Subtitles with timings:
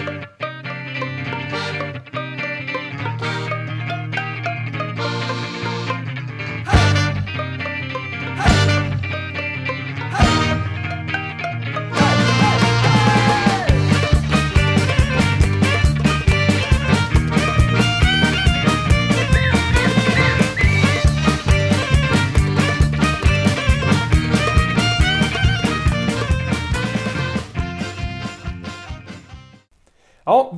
[0.00, 0.39] Ja,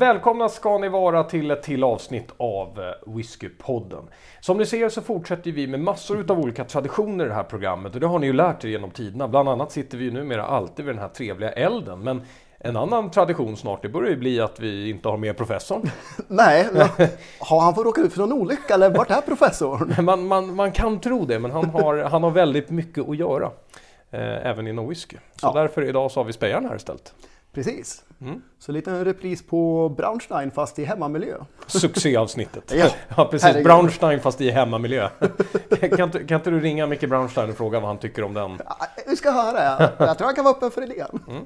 [0.03, 4.05] välkomna ska ni vara till ett till avsnitt av eh, Whiskypodden.
[4.41, 7.95] Som ni ser så fortsätter vi med massor utav olika traditioner i det här programmet
[7.95, 9.29] och det har ni ju lärt er genom tiderna.
[9.29, 12.01] Bland annat sitter vi ju numera alltid vid den här trevliga elden.
[12.01, 12.23] Men
[12.59, 15.91] en annan tradition snart, det börjar ju bli att vi inte har med professorn.
[16.29, 16.69] Nej,
[17.39, 19.95] har han fått råka ut för någon olycka eller vart är professorn?
[20.05, 23.51] Man, man, man kan tro det, men han har, han har väldigt mycket att göra.
[24.11, 25.17] Eh, även inom whisky.
[25.37, 25.53] Så Ja.
[25.53, 27.15] därför idag så har vi spejaren här istället.
[27.53, 28.05] Precis.
[28.21, 28.43] Mm.
[28.59, 31.37] Så lite en repris på Braunstein fast i hemmamiljö.
[31.67, 32.73] Succéavsnittet.
[32.75, 32.87] Ja.
[33.17, 33.47] Ja, precis.
[33.47, 33.65] Herregud.
[33.65, 35.09] Braunstein fast i hemmamiljö.
[35.97, 38.59] kan, kan inte du ringa Micke Braunstein och fråga vad han tycker om den?
[38.65, 38.77] Ja,
[39.07, 39.91] Vi ska höra.
[39.99, 41.19] Jag tror han kan vara öppen för idén.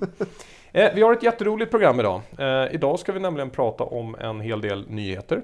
[0.73, 2.21] Eh, vi har ett jätteroligt program idag.
[2.39, 5.43] Eh, idag ska vi nämligen prata om en hel del nyheter.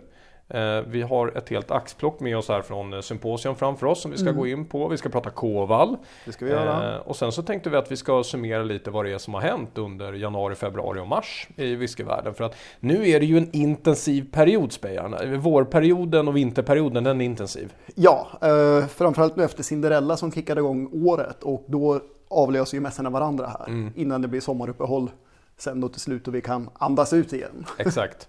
[0.54, 4.10] Eh, vi har ett helt axplock med oss här från eh, Symposium framför oss som
[4.10, 4.88] vi ska gå in på.
[4.88, 5.96] Vi ska prata Koval.
[6.24, 6.94] Det ska vi göra.
[6.94, 9.34] Eh, och sen så tänkte vi att vi ska summera lite vad det är som
[9.34, 12.34] har hänt under januari, februari och mars i whiskyvärlden.
[12.34, 15.36] För att nu är det ju en intensiv period, Spejarna.
[15.36, 17.72] Vårperioden och vinterperioden, den är intensiv.
[17.94, 23.10] Ja, eh, framförallt nu efter Cinderella som kickade igång året och då avlöser ju mässorna
[23.10, 23.92] varandra här Mm.
[23.96, 25.10] innan det blir sommaruppehåll
[25.58, 27.64] sen då till slut och vi kan andas ut igen.
[27.78, 28.28] Exakt.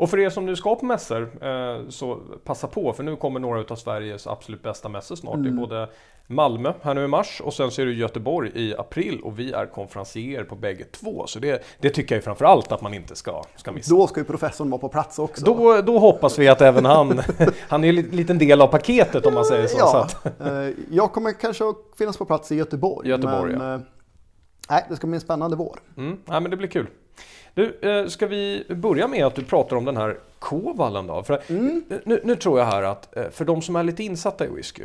[0.00, 3.40] Och för er som nu ska på mässor eh, så passa på för nu kommer
[3.40, 5.42] några av Sveriges absolut bästa mässor snart.
[5.42, 5.88] Det är både
[6.26, 9.52] Malmö här nu i mars och sen så är det Göteborg i april och vi
[9.52, 11.26] är konferencier på bägge två.
[11.26, 13.94] Så det, det tycker jag framför allt att man inte ska, ska missa.
[13.94, 15.44] Då ska ju professorn vara på plats också.
[15.44, 17.20] Då, då hoppas vi att även han,
[17.68, 19.78] han är en li- liten del av paketet om man säger så.
[19.78, 23.08] så Ja, att, eh, jag kommer kanske att finnas på plats i Göteborg.
[23.08, 23.80] Göteborg, men, eh,
[24.70, 25.80] nej, det ska bli en spännande vår.
[25.96, 26.86] mm, nej, men det blir kul.
[27.54, 31.22] Du, eh, ska vi börja med att du pratar om den här Kovallen då?
[31.22, 31.84] För Mm.
[32.04, 34.82] nu, nu tror jag här att eh, för de som är lite insatta i whisky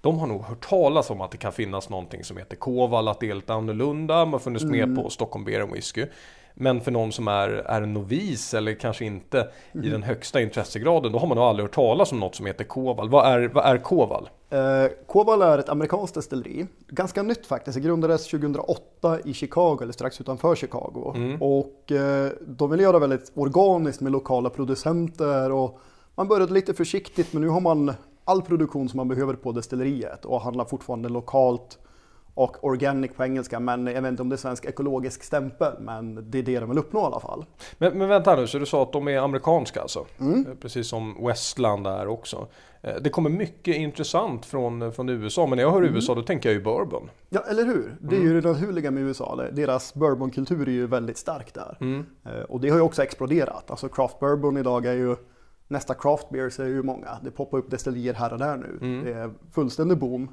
[0.00, 3.20] de har nog hört talas om att det kan finnas någonting som heter Koval, att
[3.20, 4.14] det är lite annorlunda.
[4.24, 4.94] Man har funnits Mm.
[4.94, 6.06] med på Stockholm Beer Whisky.
[6.54, 9.86] Men för någon som är, är en novis eller kanske inte Mm.
[9.86, 12.64] i den högsta intressegraden, då har man nog aldrig hört talas om något som heter
[12.64, 13.08] Koval.
[13.10, 14.28] Vad är, vad är Koval?
[14.50, 14.58] Eh,
[15.06, 16.66] Koval är ett amerikanskt destilleri.
[16.88, 17.74] Ganska nytt faktiskt.
[17.74, 21.14] Det grundades 2008 i Chicago, eller strax utanför Chicago.
[21.40, 25.52] Och eh, de vill göra väldigt organiskt med lokala producenter.
[25.52, 25.78] Och
[26.14, 27.92] man började lite försiktigt, men nu har man
[28.24, 31.78] all produktion som man behöver på destilleriet och handlar fortfarande lokalt
[32.34, 36.30] och organic på engelska, men jag vet inte om det är svensk ekologisk stämpel, men
[36.30, 37.44] det är det de vill uppnå i alla fall.
[37.78, 40.06] Men, men vänta nu, så du sa att de är amerikanska alltså?
[40.20, 40.46] Mm.
[40.46, 42.46] Eh, Precis som Westland är också.
[42.82, 45.94] Eh, Det kommer mycket intressant från, från USA, men när jag hör Mm.
[45.94, 47.10] USA då tänker jag ju bourbon.
[47.30, 47.96] Ja, eller hur?
[48.00, 49.40] Det är ju det naturliga med USA.
[49.52, 51.76] Deras bourbonkultur är ju väldigt stark där.
[52.24, 53.70] Eh, Och det har ju också exploderat.
[53.70, 55.16] Alltså craft bourbon idag är ju
[55.68, 57.08] nästa craft beer är ju många.
[57.22, 59.02] Det poppar upp destillerier här och där nu.
[59.04, 60.28] Det är fullständig boom.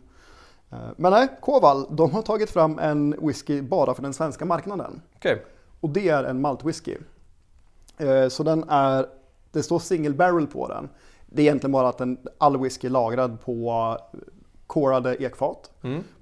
[0.71, 5.01] Eh, Men nej, Koval, de har tagit fram en whisky bara för den svenska marknaden.
[5.15, 5.43] Okej,
[5.79, 6.97] Och det är en maltwhisky.
[7.97, 9.05] Eh, Så den är,
[9.51, 10.89] det står single barrel på den.
[11.25, 13.71] Det är egentligen bara att den, all whisky är lagrad på
[14.13, 14.19] eh,
[14.67, 15.71] korade ekfat.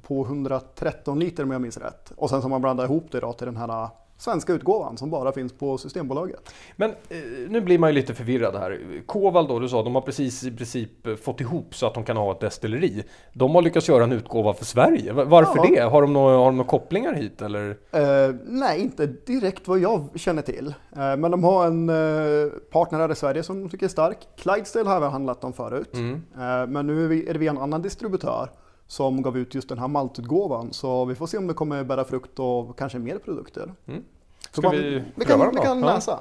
[0.01, 2.11] På 113 liter om jag minns rätt.
[2.15, 5.09] Och sen så har man blandat ihop det då till den här svenska utgåvan som
[5.09, 6.53] bara finns på Systembolaget.
[6.75, 7.17] men eh,
[7.49, 8.79] nu blir man ju lite förvirrad här.
[9.05, 12.03] Koval då, du sa, de har precis i princip eh, fått ihop så att de
[12.03, 13.03] kan ha ett destilleri.
[13.33, 15.13] De har lyckats göra en utgåva för Sverige.
[15.13, 15.65] Va- Varför Ja.
[15.75, 15.81] det?
[15.81, 17.69] Har de, några, har de några kopplingar hit eller?
[17.91, 20.67] Eh, nej, inte direkt vad jag känner till.
[20.67, 24.17] Eh, men de har en eh, partner här i Sverige som de tycker är stark.
[24.37, 25.93] Clydesdale har vi handlat om förut.
[25.93, 28.49] Eh, men nu är, vi, är det via en annan distributör
[28.87, 30.73] som gav ut just den här maltutgåvan.
[30.73, 33.73] Så vi får se om det kommer bära frukt och kanske mer produkter.
[33.85, 35.63] Så Ska man- vi vi kan, dem vi då?
[35.63, 35.93] kan Ja.
[35.95, 36.19] läsa.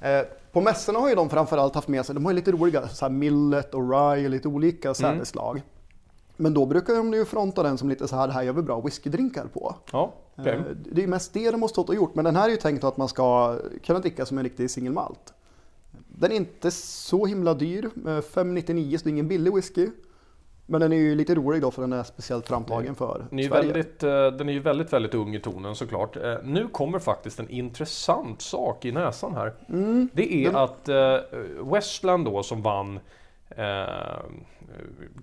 [0.00, 0.22] Eh,
[0.52, 3.04] på mässorna har ju de framförallt haft med sig, de har ju lite roliga så
[3.04, 5.62] här millet och rye lite olika sädeslag.
[6.36, 8.62] Men då brukar de ju fronta den som lite så här, det här gör vi
[8.62, 9.74] bra whiskydrinkar på.
[9.92, 10.12] Ja.
[10.36, 10.60] Eh,
[10.92, 12.84] Det är mest det de har stått och gjort, men den här är ju tänkt
[12.84, 15.34] att man ska kunna dricka som en riktig singelmalt.
[16.08, 19.88] Den är inte så himla dyr, eh, 5,99 så det är ingen billig whisky.
[20.66, 23.48] Men den är ju lite rolig då för den är speciellt framtagen för Den är,
[23.48, 23.72] Sverige.
[23.72, 26.16] väldigt, eh, den är ju väldigt, väldigt ung i tonen såklart.
[26.16, 29.52] Eh, Nu kommer faktiskt en intressant sak i näsan här.
[29.68, 30.08] Mm.
[30.12, 31.16] Det är att eh,
[31.72, 33.00] Westland då som vann
[33.56, 34.24] eh,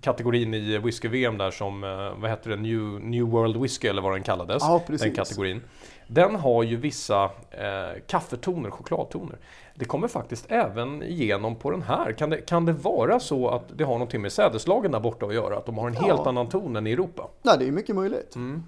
[0.02, 4.14] kategorin i whisky-VM där som, eh, vad heter det, New, New World Whisky eller vad
[4.14, 4.64] den kallades.
[4.64, 5.62] Ja, den kategorin.
[6.08, 9.38] Den har ju vissa eh, kaffetoner, chokladtoner.
[9.76, 12.12] Det kommer faktiskt även igenom på den här.
[12.12, 15.34] Kan det, kan det vara så att det har någonting med sädeslagen där borta att
[15.34, 15.58] göra?
[15.58, 16.02] Att de har en Ja.
[16.02, 17.28] helt annan ton än i Europa?
[17.42, 18.36] Nej, det är mycket möjligt.
[18.36, 18.64] Mm.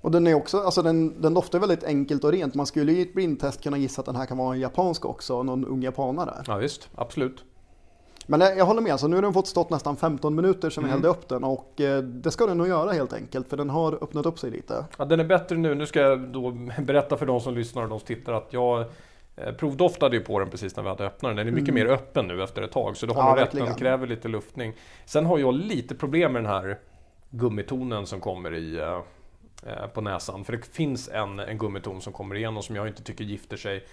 [0.00, 2.54] Och den är också, alltså den, den doftar väldigt enkelt och rent.
[2.54, 5.42] Man skulle i ett blindtest kunna gissa att den här kan vara en japansk också,
[5.42, 6.42] någon ung japanare.
[6.46, 7.44] Ja visst, absolut.
[8.26, 10.84] Men jag jag håller med, så nu har den fått stått nästan 15 minuter sedan
[10.84, 10.92] vi Mm.
[11.02, 13.92] hällde upp den och eh, det ska den nog göra helt enkelt för den har
[14.04, 14.84] öppnat upp sig lite.
[14.98, 15.74] Ja, den är bättre nu.
[15.74, 16.50] Nu ska jag då
[16.82, 18.86] berätta för de som lyssnar och de som tittar att jag eh,
[19.58, 21.36] provdoftade ju på den precis när vi hade öppnat den.
[21.36, 22.96] Den är mycket mer öppen nu efter ett tag.
[22.96, 23.38] Så du har Mm.
[23.38, 24.72] Ja, rätt, den kräver lite luftning.
[25.04, 26.78] Sen har jag lite problem med den här
[27.30, 29.00] gummitonen som kommer i eh,
[29.66, 30.44] eh, på näsan.
[30.44, 33.84] För det finns en, en gummiton som kommer igenom som jag inte tycker gifter sig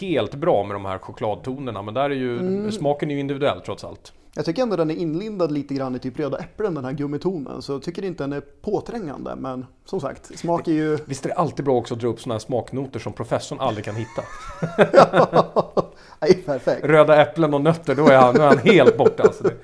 [0.00, 1.82] helt bra med de här chokladtonerna.
[1.82, 2.72] Men där är ju, Mm.
[2.72, 4.12] smaken är ju individuell trots allt.
[4.38, 7.62] Jag tycker ändå den är inlindad lite grann i typ röda äpplen den här gummitonen.
[7.62, 9.36] Så jag tycker inte den är påträngande.
[9.36, 10.98] Men som sagt, smak är ju...
[11.04, 13.84] Visst är det alltid bra också att dra upp sådana här smaknoter som professorn aldrig
[13.84, 14.22] kan hitta?
[16.20, 16.84] Nej, perfekt.
[16.84, 19.22] Röda äpplen och nötter, då är han, då är han helt borta.
[19.22, 19.54] Alltså det.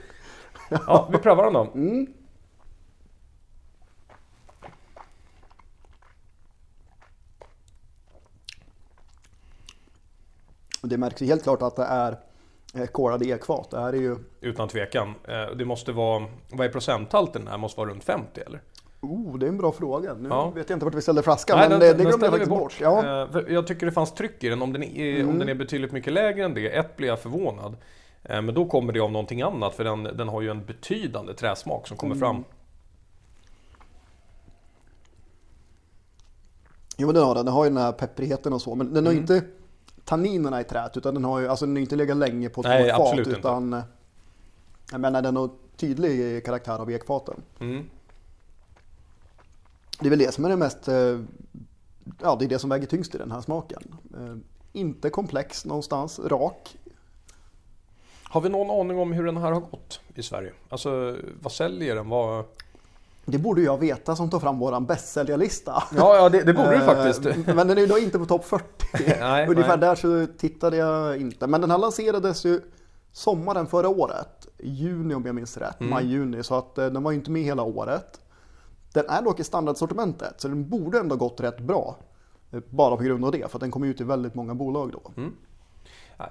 [0.87, 1.69] Ja, vi prövar då.
[1.75, 2.07] Mm.
[10.83, 12.19] Det märks ju helt klart att det är
[12.93, 13.71] korade ekfat.
[13.71, 14.17] Det här är ju...
[14.41, 15.15] Utan tvekan.
[15.29, 17.45] Eh, Det måste vara, vad är procenthalten?
[17.45, 18.61] Det här måste vara runt 50 eller?
[19.01, 20.15] Oh, det är en bra fråga.
[20.15, 20.51] Nu Ja.
[20.51, 22.79] vet jag inte vart vi ställde flaskan, Nej, men den- det, glömde jag faktiskt bort.
[22.81, 23.23] Ja.
[23.35, 24.63] Eh, Jag tycker det fanns tryck i den.
[24.63, 25.29] Om den är, Mm.
[25.29, 27.77] om den är betydligt mycket lägre än det, ett blir jag förvånad.
[28.23, 31.35] Eh, Men då kommer det av någonting annat, för den, den har ju en betydande
[31.35, 32.21] träsmak som kommer Mm.
[32.21, 32.45] fram.
[36.97, 37.45] Jo, men den har den.
[37.45, 39.23] Den har ju den här pepprigheten och så, men den har Mm.
[39.23, 39.43] inte
[40.05, 42.91] tanninerna i träet, utan den har ju, alltså den inte legat länge på ett Nej,
[42.91, 43.39] fat, absolut inte.
[43.39, 43.83] utan eh,
[44.91, 47.43] jag menar den har tydlig karaktär av ekfaten.
[47.61, 47.85] Mm.
[50.01, 51.21] Det är väl det som är det mest, eh,
[52.23, 53.95] ja det är det som väger tyngst i den här smaken.
[54.15, 54.37] Eh,
[54.73, 56.77] Inte komplex någonstans, rak.
[58.23, 60.53] Har vi någon aning om hur den här har gått i Sverige?
[60.69, 62.09] Alltså, vad säljer den?
[62.09, 62.45] Vad...
[63.27, 65.83] Det borde jag veta som tar fram våran bästsäljarlista.
[65.97, 67.47] Ja, ja det, det borde du Eh, faktiskt.
[67.47, 68.65] Men den är ju då inte på topp 40.
[69.21, 69.89] Nej, Ungefär nej.
[69.89, 71.47] där så tittade jag inte.
[71.47, 72.61] Men den här lanserades ju
[73.13, 74.47] sommaren förra året.
[74.59, 75.81] Juni om jag minns rätt.
[75.81, 75.91] Mm.
[75.91, 76.43] Maj-juni.
[76.43, 78.21] Så att eh, den var ju inte med hela året.
[78.93, 80.35] Den är dock i standardsortimentet.
[80.41, 81.97] Så den borde ändå gått rätt bra.
[82.53, 83.51] Eh, Bara på grund av det.
[83.51, 85.01] För att den kommer ut i väldigt många bolag då.
[85.17, 85.23] Ja,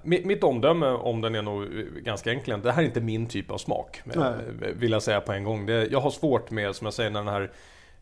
[0.03, 1.67] Mitt, omdöme om den är nog
[2.03, 2.63] ganska enkelt.
[2.63, 4.01] Det här är inte min typ av smak.
[4.03, 4.33] Nej.
[4.75, 5.65] Vill jag säga på en gång.
[5.65, 7.51] Det, jag har svårt med, som jag säger, när den här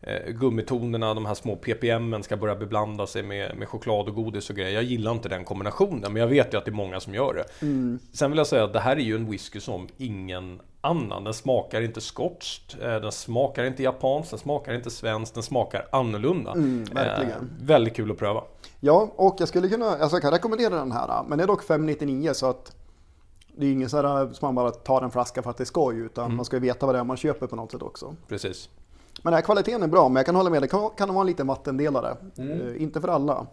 [0.00, 4.50] eh, gummitonerna, de här små ppm ska börja beblanda sig med, med choklad och godis
[4.50, 4.70] och grejer.
[4.70, 7.34] Jag gillar inte den kombinationen, men jag vet ju att det är många som gör
[7.34, 7.66] det.
[7.66, 7.98] Mm.
[8.12, 11.24] Sen vill jag säga att det här är ju en whisky som ingen annan.
[11.24, 15.88] Den smakar inte skotskt, eh, den smakar inte japanskt, den smakar inte svenskt, den smakar
[15.92, 16.52] annorlunda.
[16.52, 17.30] Mm, verkligen.
[17.32, 18.42] Eh, väldigt kul att pröva.
[18.80, 21.22] Ja, och jag skulle kunna, alltså jag kan rekommendera den här.
[21.28, 22.76] Men det är dock 599 så att
[23.56, 25.66] det är ingen så här som man bara tar en flaska för att det är
[25.66, 25.96] skoj.
[25.98, 26.36] Utan Mm.
[26.36, 28.14] man ska ju veta vad det är man köper på något sätt också.
[28.28, 28.68] Precis.
[29.22, 30.62] Men den här kvaliteten är bra, men jag kan hålla med.
[30.62, 32.16] Det kan, kan vara en liten vattendelare.
[32.38, 33.46] Eh, inte för alla.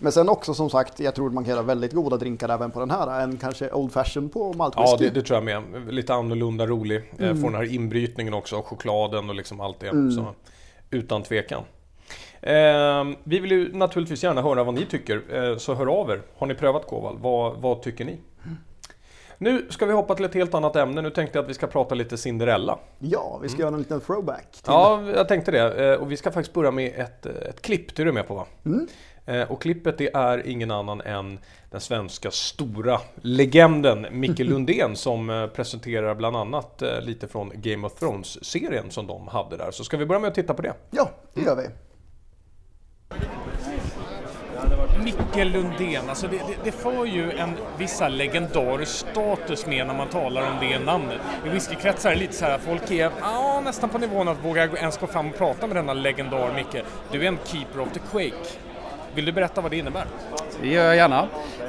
[0.00, 2.80] Men sen också som sagt, jag tror man kan göra väldigt goda drinkar även på
[2.80, 3.20] den här.
[3.20, 4.90] En kanske Old Fashion på maltwhisky.
[4.90, 5.94] Ja, det, det tror jag med.
[5.94, 7.12] Lite annorlunda rolig.
[7.18, 7.36] Mm.
[7.40, 9.90] Får den här inbrytningen också chokladen och liksom allt det.
[9.90, 10.26] Så,
[10.90, 11.62] utan tvekan.
[12.40, 16.22] Eh, vi vill ju naturligtvis gärna höra vad ni tycker, eh, så hör av er.
[16.38, 17.18] Har ni prövat Koval?
[17.20, 18.18] Vad, vad tycker ni?
[19.38, 21.02] Nu ska vi hoppa till ett helt annat ämne.
[21.02, 22.78] Nu tänkte jag att vi ska prata lite Cinderella.
[22.98, 24.50] Ja, vi ska göra en liten throwback.
[24.52, 24.62] Till.
[24.66, 25.92] Ja, jag tänkte det.
[25.92, 27.96] Eh, Och vi ska faktiskt börja med ett, ett klipp.
[27.96, 28.46] Det är du med på va?
[28.64, 28.72] Eh,
[29.48, 31.38] Och klippet det är ingen annan än
[31.70, 37.86] den svenska stora legenden Micke Lundén som eh, presenterar bland annat eh, lite från Game
[37.86, 39.70] of Thrones-serien som de hade där.
[39.70, 40.74] Så ska vi börja med att titta på det?
[40.90, 41.68] Ja, det gör vi.
[45.04, 50.08] Micke Lundén, alltså det, det, det får ju en vissa legendarisk status med när man
[50.08, 51.18] talar om det namnet.
[51.46, 54.68] I whiskykretsar är det lite så här, folk är ja, nästan på nivån att våga
[54.76, 56.84] ens gå fram och prata med denna legendar Micke.
[57.12, 58.58] Du är en keeper of the Quake.
[59.14, 60.06] Vill du berätta vad det innebär?
[60.62, 61.28] Det gör jag gärna.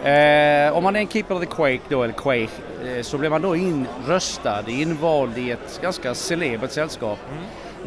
[0.10, 2.50] Eh, om man är en keeper of the Quake då, eller Quake,
[2.86, 7.20] eh, så blir man då inröstad, invald i ett ganska celebert sällskap.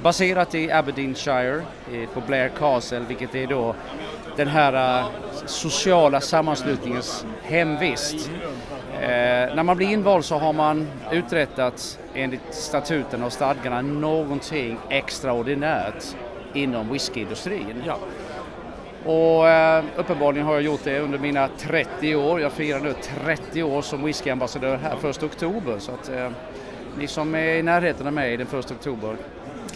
[0.03, 1.63] Baserat i Aberdeenshire,
[1.93, 3.75] eh, på Blair Castle, vilket är då
[4.37, 5.07] den här eh,
[5.47, 8.31] sociala sammanslutningens hemvist.
[9.01, 9.09] Eh,
[9.55, 16.05] när man blir invald så har man uträttat enligt statuten och stadgarna någonting extraordinärt
[16.55, 17.83] inom whiskyindustrin.
[17.87, 17.99] Ja.
[19.09, 22.41] Och eh, uppenbarligen har jag gjort det under mina 30 år.
[22.41, 25.79] Jag firar nu 30 år som whiskyambassadör här 1 oktober.
[25.79, 26.31] Så att eh,
[26.99, 29.17] ni som är i närheten av mig den 1 oktober,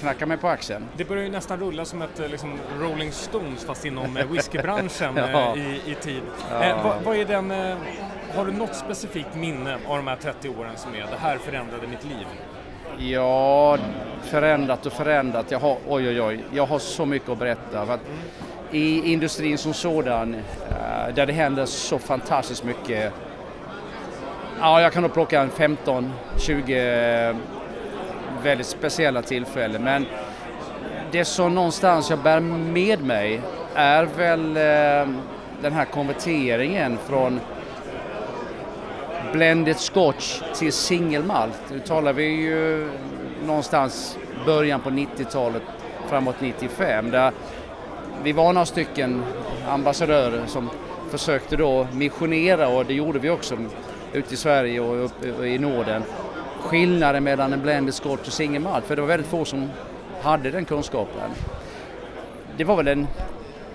[0.01, 0.85] knacka mig på axeln.
[0.97, 5.17] Det börjar ju nästan rulla som ett eh, liksom, Rolling Stones fast inom eh, whiskybranschen
[5.33, 5.57] Ja.
[5.57, 6.23] i, i tid.
[6.51, 6.65] Ja.
[6.65, 7.77] Eh, vad, vad är den, eh,
[8.37, 11.87] har du något specifikt minne av de här 30 åren som är det här förändrade
[11.87, 12.27] mitt liv?
[12.99, 13.79] Ja,
[14.23, 15.51] förändrat och förändrat.
[15.51, 17.87] Jag har, oj, oj, oj, jag har så mycket att berätta.
[17.87, 18.01] För att
[18.73, 23.13] i industrin som sådan, eh, där det händer så fantastiskt mycket.
[24.61, 27.37] Ja, jag kan nog plocka en 15, 20 eh,
[28.43, 29.85] väldigt speciella tillfällen.
[29.85, 30.07] Men
[31.11, 33.41] det som någonstans jag bär med mig
[33.75, 35.15] är väl eh,
[35.63, 37.41] den här konverteringen från
[39.33, 41.63] blended scotch till singelmalt.
[41.71, 42.91] Nu talar vi ju
[43.47, 45.63] någonstans början på 90-talet
[46.09, 47.33] framåt 95 där
[48.25, 49.23] vi var några stycken
[49.69, 50.71] ambassadörer som
[51.11, 53.57] försökte då missionera och det gjorde vi också
[54.13, 56.03] ute i Sverige och upp i Norden.
[56.61, 59.71] Skillnaden mellan en blended scotch och single malt, för det var väldigt få som
[60.23, 61.31] hade den kunskapen.
[62.57, 63.07] Det var väl en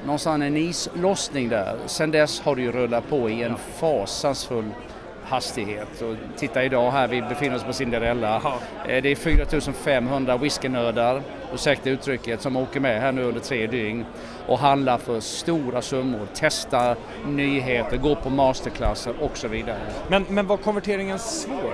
[0.06, 1.76] någonstans en islossning där.
[1.86, 4.70] Sen dess har det ju rullat på i en fasansfull
[5.30, 6.02] hastighet.
[6.02, 8.42] Och titta idag här, vi befinner oss på Cinderella.
[8.44, 8.54] Ja.
[8.88, 11.22] Eh, Det är 4500 whiskynördar,
[11.54, 14.06] ursäkta uttrycket, som åker med här nu under tre dygn
[14.48, 16.96] och handlar för stora summor, testar
[17.28, 19.78] nyheter, går på masterclasser och så vidare.
[20.08, 21.74] Men, men var konverteringen svår?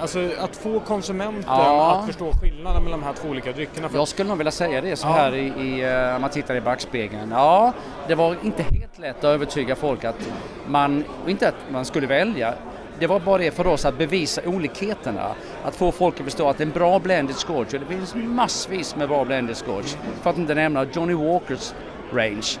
[0.00, 1.92] Alltså att få konsumenten Ja.
[2.00, 3.88] att förstå skillnaden mellan de här två olika dryckerna.
[3.88, 5.12] För Jag skulle nog vilja säga det så Ja.
[5.12, 7.30] här i, i, eh, om man tittar i backspegeln.
[7.30, 7.72] Ja,
[8.08, 10.28] det var inte helt lätt att övertyga folk att
[10.66, 12.54] man, inte att man skulle välja,
[12.98, 15.34] det var bara det för oss att bevisa olikheterna.
[15.64, 19.08] Att få folk att förstå att en bra blended scotch, och det finns massvis med
[19.08, 21.74] bra blended scotch, för att inte nämna Johnny Walkers
[22.12, 22.58] range.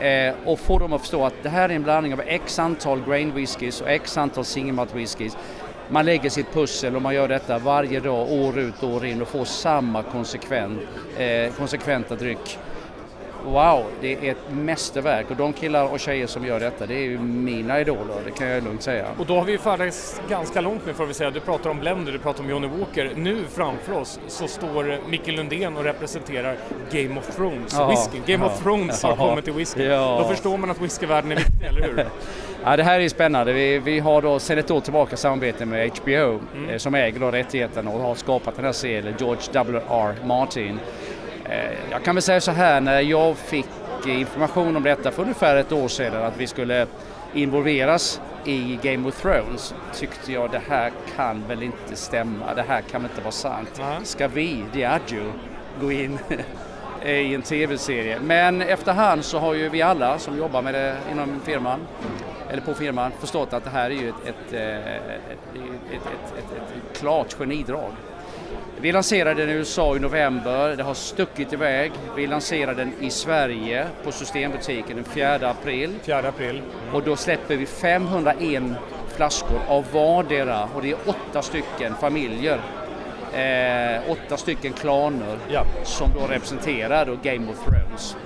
[0.00, 3.00] Eh, och få dem att förstå att det här är en blandning av x antal
[3.06, 5.36] grain whiskys och x antal single malt whiskys.
[5.88, 9.22] Man lägger sitt pussel och man gör detta varje dag, år ut och år in
[9.22, 10.80] och får samma konsekvent,
[11.18, 12.58] eh, konsekventa dryck.
[13.44, 17.02] Wow, det är ett mästerverk och de killar och tjejer som gör detta, det är
[17.02, 19.06] ju mina idoler, det kan jag lugnt säga.
[19.18, 21.30] Och då har vi ju färdats ganska långt nu får vi säga.
[21.30, 23.10] Du pratar om Blender, du pratar om Johnny Walker.
[23.16, 26.56] Nu framför oss så står Micke Lundén och representerar
[26.92, 28.32] Game of Thrones Ja, whisky.
[28.32, 29.84] Game of ja, Thrones har ja, kommit till whisky.
[29.84, 30.18] ja.
[30.22, 32.06] Då förstår man att whiskyvärlden är viktig, eller hur?
[32.64, 33.52] Ja, det här är spännande.
[33.52, 37.30] Vi, vi har då sedan ett år tillbaka samarbete med HBO eh, som äger då
[37.30, 40.14] rättigheten och har skapat den här serien, George W.R.
[40.24, 40.78] Martin.
[41.50, 43.66] Eh, jag kan väl säga så här, när jag fick
[44.06, 46.86] information om detta för ungefär ett år sedan att vi skulle
[47.34, 52.80] involveras i Game of Thrones tyckte jag det här kan väl inte stämma, det här
[52.80, 53.80] kan väl inte vara sant.
[54.02, 55.32] Ska vi, Diageo,
[55.80, 56.18] gå in
[57.04, 58.18] i en tv-serie?
[58.20, 61.80] Men efterhand så har ju vi alla som jobbar med det inom firman
[62.50, 66.06] eller på firman förstått att det här är ju ett, ett, eh, ett, ett,
[66.38, 66.52] ett, ett,
[66.92, 67.92] ett klart genidrag.
[68.82, 71.92] Vi lanserade den i USA i november, det har stuckit iväg.
[72.16, 76.62] Vi lanserade den i Sverige på Systembutiken den 4 april 4 april.
[76.92, 78.62] och då släpper vi 501
[79.16, 82.60] flaskor av vardera och det är åtta stycken familjer.
[83.34, 85.64] Eh, åtta stycken klaner Ja.
[85.84, 88.16] som då representerar då Game of Thrones.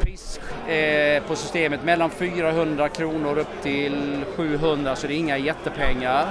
[0.00, 6.26] Pris eh, på systemet mellan 400 kronor upp till 700 så det är inga jättepengar.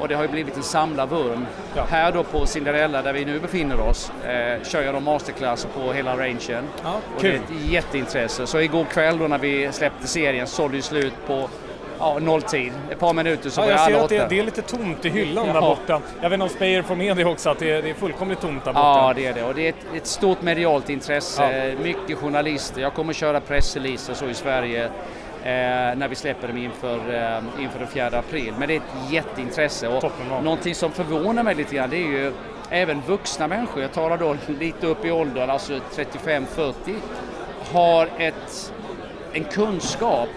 [0.00, 1.46] Och det har ju blivit en samlarvurm.
[1.76, 1.84] Ja.
[1.90, 5.92] Här då på Cinderella där vi nu befinner oss eh, kör jag då masterclasser på
[5.92, 6.64] hela rangen.
[6.84, 8.46] Ja, Och det är ett jätteintresse.
[8.46, 11.48] Så igår kväll då när vi släppte serien sålde det slut på
[11.98, 12.72] ja, nolltid.
[12.90, 14.28] Ett par minuter så Ja, var jag alla att det, åtta.
[14.28, 15.52] det är lite tomt i hyllan Ja.
[15.52, 16.00] där borta.
[16.22, 18.40] Jag vet inte om Speyer får med det också, att det är, det är fullkomligt
[18.40, 18.86] tomt där borta.
[18.88, 19.42] Ja, det är det.
[19.42, 21.74] Och det är ett, ett stort medialt intresse.
[21.82, 22.80] Mycket journalister.
[22.80, 24.88] Jag kommer köra pressreleaser så i Sverige
[25.96, 28.54] när vi släpper dem inför, eh, inför den 4 april.
[28.58, 29.88] Men det är ett jätteintresse.
[29.88, 30.12] Och
[30.42, 32.32] någonting som förvånar mig lite grann det är ju
[32.70, 36.72] även vuxna människor, jag talar då lite upp i åldern, alltså 35-40,
[37.72, 38.72] har ett,
[39.32, 40.28] en kunskap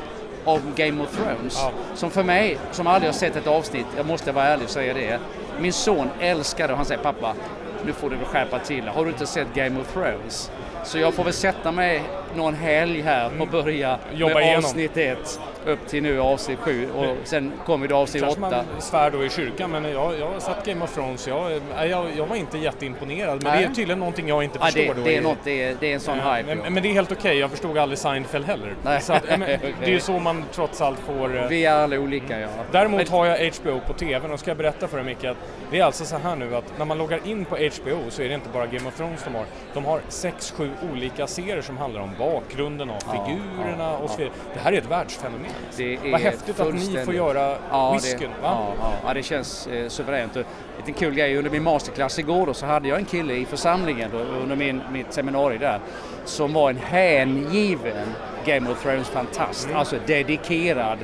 [0.46, 1.60] om Game of Thrones.
[1.62, 1.72] Ja.
[1.96, 4.94] Som för mig, som aldrig har sett ett avsnitt, jag måste vara ärlig och säga
[4.94, 5.20] det.
[5.60, 7.36] Min son älskar det och han säger pappa,
[7.86, 8.88] nu får du väl skärpa till.
[8.88, 10.52] Har du inte sett Game of Thrones?
[10.84, 12.02] Så jag får väl sätta mig
[12.36, 14.20] någon helg här och börja Mm.
[14.20, 14.66] Jobba med igenom.
[14.66, 18.64] avsnitt ett upp till nu avsnitt sju och sen kommer det avsnitt Kanske åtta.
[18.72, 21.28] man svär då i kyrkan, men jag, jag har sett Game of Thrones.
[21.28, 21.52] Jag,
[21.90, 23.62] jag, jag var inte jätteimponerad, men Nej.
[23.64, 25.02] det är tydligen någonting jag inte Ja, förstår det, då.
[25.04, 26.56] det, är något, det, är, det är en sån Ja, hype.
[26.56, 28.74] men, men det är helt okej, jag förstod aldrig Seinfeld heller.
[28.84, 29.02] Nej.
[29.02, 29.40] Så att, men,
[29.80, 31.38] det är ju så man trots allt får...
[31.38, 32.48] eh, Vi är alla olika ja.
[32.72, 35.38] Däremot har jag HBO på TVn och ska jag berätta för dig Micke att
[35.72, 38.30] det är alltså så här nu att när man loggar in på HBO så är
[38.30, 39.46] det inte bara Game of Thrones de har.
[39.74, 44.34] De har 6, 7, olika serier som handlar om bakgrunden av figurerna och så vidare.
[44.54, 45.52] Det här är ett världsfenomen.
[45.78, 48.20] Det är Vad häftigt att ni får göra Ja, whiskyn.
[48.20, 48.34] det, va?
[48.42, 50.36] ja, ja, ja, det känns eh, suveränt.
[50.36, 50.44] Och
[50.88, 54.10] En kul grej, under min masterclass igår då, så hade jag en kille i församlingen
[54.14, 55.80] då, under min, mitt seminarium där
[56.26, 58.08] som var en hängiven
[58.46, 59.78] Game of Thrones-fantast, Mm.
[59.78, 60.98] alltså dedikerad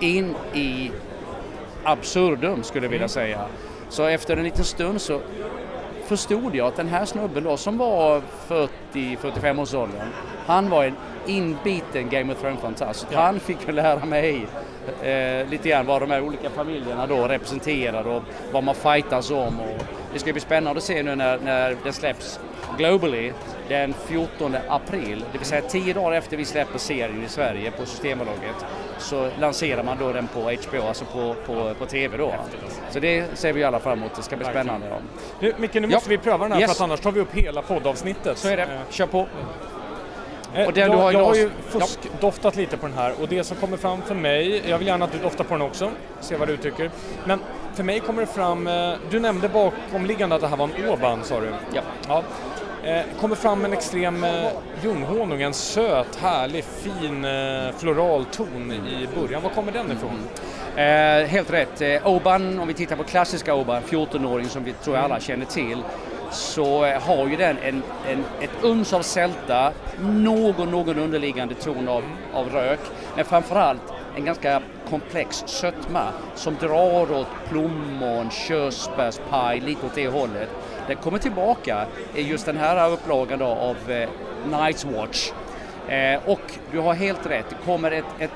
[0.00, 0.90] in i
[1.84, 3.08] absurdum skulle jag vilja Mm.
[3.08, 3.46] säga.
[3.94, 5.20] Så efter en liten stund så
[6.06, 10.08] förstod jag att den här snubben då som var 40-45 års åldern,
[10.46, 10.96] han var en
[11.26, 13.06] inbiten Game of Thrones-fantast.
[13.10, 13.20] Ja.
[13.20, 14.46] Han fick ju lära mig
[15.02, 18.22] eh, lite grann vad de här olika familjerna då representerar och
[18.52, 19.60] vad man fightas om.
[19.60, 22.40] Och det ska bli spännande att se nu när, när den släpps
[22.78, 23.32] globally
[23.68, 27.86] den 14 april, det vill säga tio dagar efter vi släpper serien i Sverige på
[27.86, 28.64] Systembolaget
[28.98, 32.34] så lanserar man då den på HBO, alltså på, på, på TV då.
[32.90, 34.86] Så det ser vi alla fram emot, det ska bli spännande.
[34.90, 34.96] Ja.
[35.40, 35.88] Du, Micke, nu Ja.
[35.88, 36.70] måste vi pröva den här Yes.
[36.76, 38.38] för att annars tar vi upp hela poddavsnittet.
[38.38, 39.26] Så är det, kör på.
[40.54, 43.28] Eh, Och den jag, du har jag har ju fuskdoftat lite på den här och
[43.28, 45.90] det som kommer fram för mig, jag vill gärna att du doftar på den också,
[46.20, 46.90] se vad du tycker.
[47.24, 47.40] Men
[47.74, 51.24] för mig kommer det fram, eh, du nämnde bakomliggande att det här var en Åban
[51.24, 51.48] sa du?
[51.74, 51.82] Ja.
[52.08, 52.22] ja.
[52.84, 54.48] Eh, kommer fram en extrem eh,
[54.82, 59.42] ljunghonung, en söt, härlig, fin eh, floral ton i början.
[59.42, 60.20] Var kommer den ifrån?
[60.76, 61.80] Eh, helt rätt.
[61.80, 65.82] Eh, Oban, om vi tittar på klassiska Oban, 14-åring som vi tror alla känner till,
[66.30, 71.88] så eh, har ju den en, en, ett uns av sälta, någon, någon underliggande ton
[71.88, 72.02] av,
[72.34, 72.80] av rök,
[73.16, 80.48] men framförallt en ganska komplex sötma som drar åt plommon, körsbärspaj, lite åt det hållet.
[80.86, 84.08] Den kommer tillbaka i just den här upplagan då av eh,
[84.46, 85.30] Night's Watch.
[85.88, 86.40] Eh, och
[86.72, 88.30] du har helt rätt, det kommer ett, ett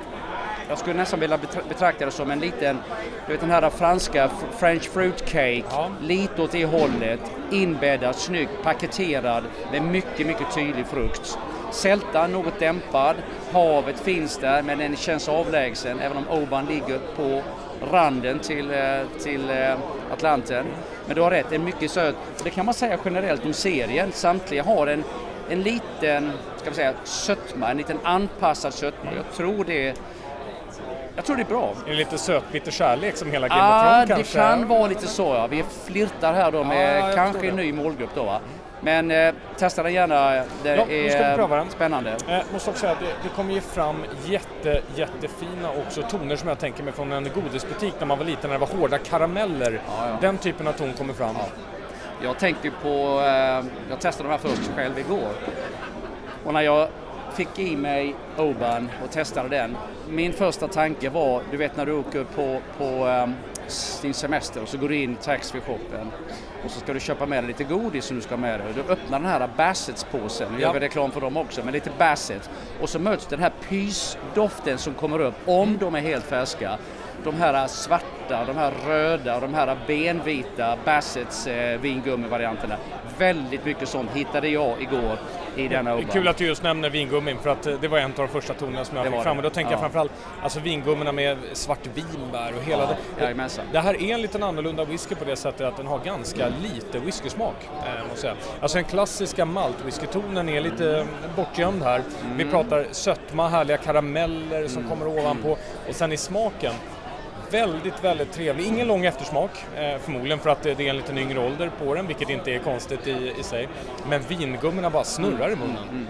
[0.68, 2.78] jag skulle nästan vilja betra- betrakta det som en liten,
[3.26, 5.90] du vet den här franska French fruit cake, Ja.
[6.00, 11.38] lite åt det hållet, inbäddad, snyggt, paketerad med mycket, mycket tydlig frukt.
[11.70, 13.16] Sältan något dämpad,
[13.52, 17.42] havet finns där men den känns avlägsen även om Oban ligger på
[17.92, 18.78] randen till, eh,
[19.22, 19.74] till eh,
[20.12, 20.66] Atlanten.
[21.06, 24.62] Men du har rätt, en mycket söt, det kan man säga generellt om serien, samtliga
[24.62, 25.04] har en,
[25.50, 29.10] en liten, ska vi säga, sötma, en liten anpassad sötma.
[29.16, 29.94] Jag tror det
[31.16, 31.72] jag tror det är bra.
[31.86, 34.38] Är det lite sötbitter kärlek som hela Game of Ah, Thrones det kanske?
[34.38, 35.46] kan vara lite så ja.
[35.46, 37.62] Vi flirtar här då med jag kanske en det.
[37.62, 38.40] ny målgrupp då va.
[38.80, 40.30] Men eh, testa den gärna.
[40.62, 41.70] Det Ja, är den.
[41.70, 42.16] spännande.
[42.28, 46.48] Jag måste också säga att det, det kommer ju fram jätte, jättefina också toner som
[46.48, 49.80] jag tänker mig från en godisbutik när man var liten när det var hårda karameller.
[49.86, 50.18] Ja, ja.
[50.20, 51.36] Den typen av ton kommer fram.
[52.22, 55.32] Jag tänkte på, eh, jag testade de här först själv igår.
[56.44, 56.88] Och när jag
[57.34, 59.76] fick i mig Oban och testade den.
[60.08, 63.34] Min första tanke var, du vet när du åker på, på ehm,
[64.02, 66.10] din semester och så går du in i taxfree-shoppen
[66.64, 68.72] och så ska du köpa med dig lite godis som du ska ha med dig.
[68.74, 70.66] Du öppnar den här Bassets-påsen, nu Ja.
[70.66, 72.50] gör vi reklam för dem också, men lite Bassett.
[72.80, 76.78] Och så möts den här pysdoften som kommer upp, om de är helt färska.
[77.24, 82.76] De här svarta, de här röda de här benvita Bassets eh, vingummivarianterna.
[83.18, 85.18] Väldigt mycket sånt hittade jag igår
[85.56, 86.10] i denna Det är Oban.
[86.12, 88.54] kul att du just nämner vingummin för att eh, det var en av de första
[88.54, 89.36] tonerna som jag Det fick fram.
[89.36, 89.80] Och då tänker jag Ja.
[89.80, 93.22] framförallt alltså vingummorna med svart vinbär och hela Ja, det.
[93.24, 93.64] jajamensan.
[93.72, 96.98] Det här är en liten annorlunda whisky på det sättet att den har ganska lite
[96.98, 97.68] whiskysmak.
[97.86, 98.36] Eh, måste jag.
[98.60, 101.04] Alltså den klassiska maltwhiskytonen är lite eh,
[101.36, 102.02] bortgömd här.
[102.36, 102.50] Vi Mm.
[102.50, 105.50] pratar sötma, härliga karameller som kommer ovanpå
[105.88, 106.72] och sen i smaken
[107.50, 108.66] Väldigt, väldigt trevlig.
[108.66, 112.06] Ingen lång eftersmak, eh, förmodligen för att det, är en liten yngre ålder på den,
[112.06, 113.68] vilket inte är konstigt i, i sig.
[114.08, 116.06] Men vingummorna bara snurrar i munnen.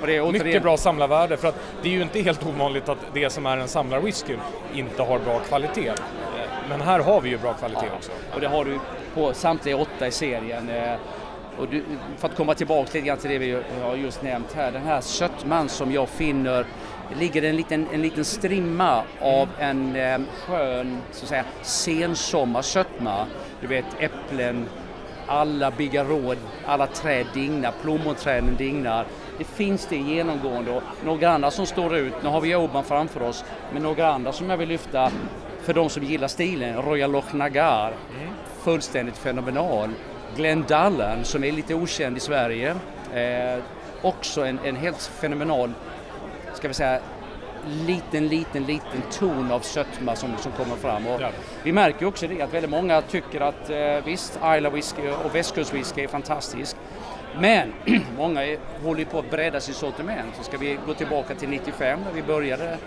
[0.00, 2.88] Och det är återigen, Mycket bra samlarvärde, för att det är ju inte helt ovanligt
[2.88, 4.36] att det som är en samlarwhisky
[4.74, 5.88] inte har bra kvalitet.
[5.88, 5.94] Eh,
[6.68, 8.12] Men här har vi ju bra kvalitet också.
[8.34, 8.78] Och det har du
[9.14, 10.68] på samtliga åtta i serien.
[10.68, 10.94] Eh,
[11.58, 11.84] Och du,
[12.18, 15.00] för att komma tillbaka lite grann till det vi har just nämnt här, den här
[15.00, 16.66] sötman som jag finner
[17.08, 23.26] det ligger en liten, en liten strimma av en eh, skön så att säga, sensommarsötma.
[23.60, 24.66] Du vet äpplen,
[25.26, 29.06] alla bigarråd, alla träd dignar, plommonträden dignar.
[29.38, 33.22] Det finns det genomgående och några andra som står ut, nu har vi Oban framför
[33.22, 35.10] oss, men några andra som jag vill lyfta
[35.62, 37.94] för de som gillar stilen, Royal Loch Nagar,
[38.62, 39.90] fullständigt fenomenal.
[40.36, 42.76] Glenn Dallan som är lite okänd i Sverige,
[43.14, 43.62] eh,
[44.02, 45.72] också en, en helt fenomenal,
[46.56, 47.00] ska vi säga,
[47.86, 51.06] liten, liten, liten ton av sötma som, som kommer fram.
[51.06, 51.30] Och Ja.
[51.62, 56.02] Vi märker också det att väldigt många tycker att eh, visst, Isla whisky och västkustwhisky
[56.02, 56.76] är fantastisk.
[57.40, 57.72] Men
[58.16, 60.36] många är, håller på att bredda sitt sortiment.
[60.36, 62.78] Så ska vi gå tillbaka till 95 när vi började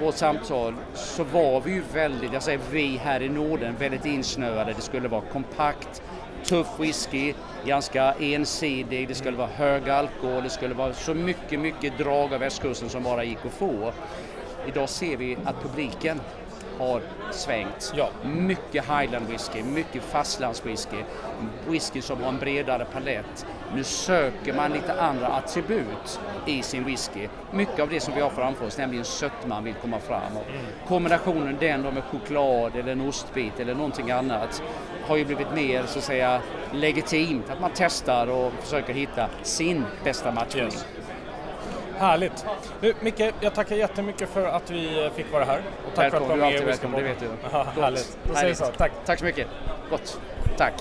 [0.00, 4.72] vårt samtal så var vi ju väldigt, jag säger vi här i Norden, väldigt insnöade.
[4.72, 6.02] Det skulle vara kompakt,
[6.44, 7.34] tuff whisky,
[7.66, 12.40] ganska ensidig, det skulle vara hög alkohol, det skulle vara så mycket, mycket drag av
[12.40, 13.92] västkusten som bara gick att få.
[14.66, 16.20] Idag ser vi att publiken
[16.80, 17.92] har svängt.
[17.96, 18.10] Ja.
[18.24, 20.96] Mycket highland whisky, mycket fastlandswhisky,
[21.68, 23.46] whisky som har en bredare palett.
[23.74, 27.28] Nu söker man lite andra attribut i sin whisky.
[27.52, 30.36] Mycket av det som vi har framför oss, nämligen sötman, vill komma fram.
[30.36, 30.46] Och
[30.88, 34.62] kombinationen den med choklad eller en ostbit eller någonting annat
[35.10, 36.42] har ju blivit mer så att säga
[36.72, 37.50] legitimt.
[37.50, 40.64] Att man testar och försöker hitta sin bästa matchning.
[40.64, 40.86] Yes.
[41.98, 42.46] Härligt!
[42.80, 45.60] Du, Micke, jag tackar jättemycket för att vi fick vara här.
[45.86, 47.20] Och tack Välkommen, för du att är du var alltid med i välkommen, det vet
[47.20, 47.26] du.
[47.76, 47.82] Ja.
[47.82, 48.18] Härligt!
[48.24, 48.64] Då säger vi så.
[48.64, 48.78] Härligt.
[48.78, 48.92] Tack!
[49.06, 49.46] Tack så mycket.
[49.90, 50.20] Gott.
[50.60, 50.74] Tack.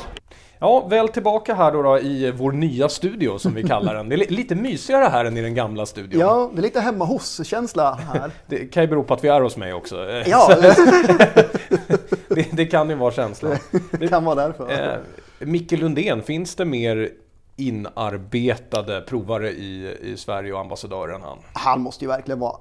[0.60, 4.10] Ja, väl tillbaka här då, då i vår nya studio som vi kallar den.
[4.10, 6.20] Det är li- lite mysigare här än i den gamla studion.
[6.22, 8.32] Ja, det är lite hemma hos-känsla här.
[8.48, 9.96] Det kan ju bero på att vi är hos mig också.
[10.26, 10.56] Ja,
[12.28, 13.56] Det, det kan ju vara känslan.
[13.92, 14.72] det kan vara därför.
[14.72, 14.98] Eh,
[15.40, 17.10] Micke Lundén, finns det mer
[17.56, 21.38] inarbetade provare i, i Sverige och ambassadörer än han?
[21.54, 22.56] Han måste ju verkligen vara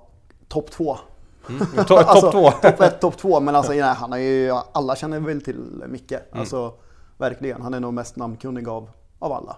[0.48, 0.98] topp två.
[1.48, 2.50] To- Topp Alltså, två?
[2.50, 3.40] Topp ett, topp två.
[3.40, 6.12] Men alltså, nej, han är ju, alla känner väl till Micke.
[6.12, 6.22] Mm.
[6.40, 6.72] Alltså,
[7.18, 7.62] verkligen.
[7.62, 9.56] Han är nog mest namnkunnig av, av alla.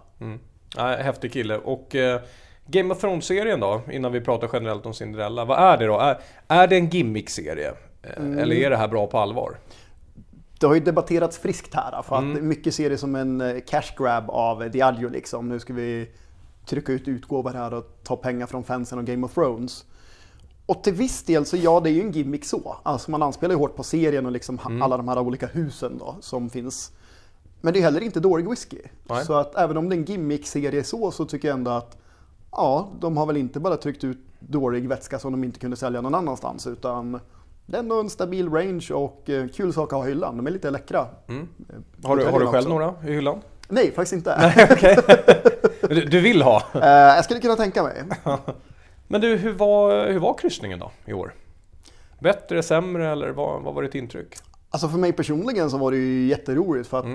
[0.76, 1.56] Ja, häftig kille.
[1.58, 2.20] Och eh,
[2.66, 5.44] Game of Thrones-serien då, innan vi pratar generellt om Cinderella.
[5.44, 5.98] Vad är det då?
[5.98, 6.18] Är,
[6.48, 7.68] är det en gimmick-serie?
[8.02, 8.38] Eh, Mm.
[8.38, 9.58] Eller är det här bra på allvar?
[10.60, 12.02] Det har ju debatterats friskt här.
[12.02, 12.48] För att Mm.
[12.48, 15.48] mycket ser det som en eh, cash grab av Diageo liksom.
[15.48, 16.08] Nu ska vi
[16.66, 19.84] trycka ut utgåvor här och ta pengar från fansen och Game of Thrones.
[20.66, 22.76] Och till viss del så ja, det är ju en gimmick så.
[22.82, 24.82] Alltså man anspelar ju hårt på serien och liksom Mm.
[24.82, 26.92] alla de här olika husen då som finns.
[27.60, 28.78] Men det är heller inte dålig whisky.
[29.04, 29.24] Nej.
[29.24, 31.96] Så att även om det är en gimmick-serie så, så tycker jag ändå att
[32.52, 36.00] ja, de har väl inte bara tryckt ut dålig vätska som de inte kunde sälja
[36.00, 37.20] någon annanstans utan
[37.66, 40.36] det är ändå en stabil range och eh, kul sak att ha i hyllan.
[40.36, 41.00] De är lite läckra.
[41.00, 41.48] Eh, Mm.
[42.04, 42.68] Har du, har du själv också.
[42.68, 43.40] några i hyllan?
[43.68, 44.54] Nej, faktiskt inte.
[45.88, 46.62] Du, du vill ha?
[46.74, 48.02] Eh, jag skulle kunna tänka mig.
[49.08, 51.34] Men du, hur var, hur var kryssningen då i år?
[52.18, 54.34] Bättre, sämre eller vad, vad var ditt intryck?
[54.70, 57.06] Alltså för mig personligen så var det ju jätteroligt för att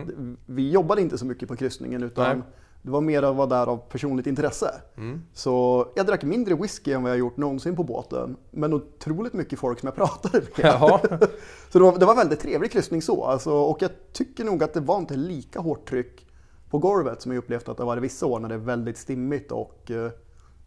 [0.46, 2.38] vi jobbade inte så mycket på kryssningen utan Mm.
[2.38, 2.48] Nej.
[2.82, 4.72] det var mer att vara där av personligt intresse.
[4.98, 5.22] Mm.
[5.34, 8.38] Så jag drack mindre whisky än vad jag gjort någonsin på båten.
[8.52, 10.80] Men otroligt mycket folk som jag pratade med.
[11.72, 13.24] Så det var, det var väldigt trevlig kryssning så.
[13.24, 16.28] Alltså, och jag tycker nog att det var inte lika hårt tryck
[16.70, 19.52] på golvet som jag upplevt att det var vissa år när det är väldigt stimmigt
[19.52, 20.12] och eh,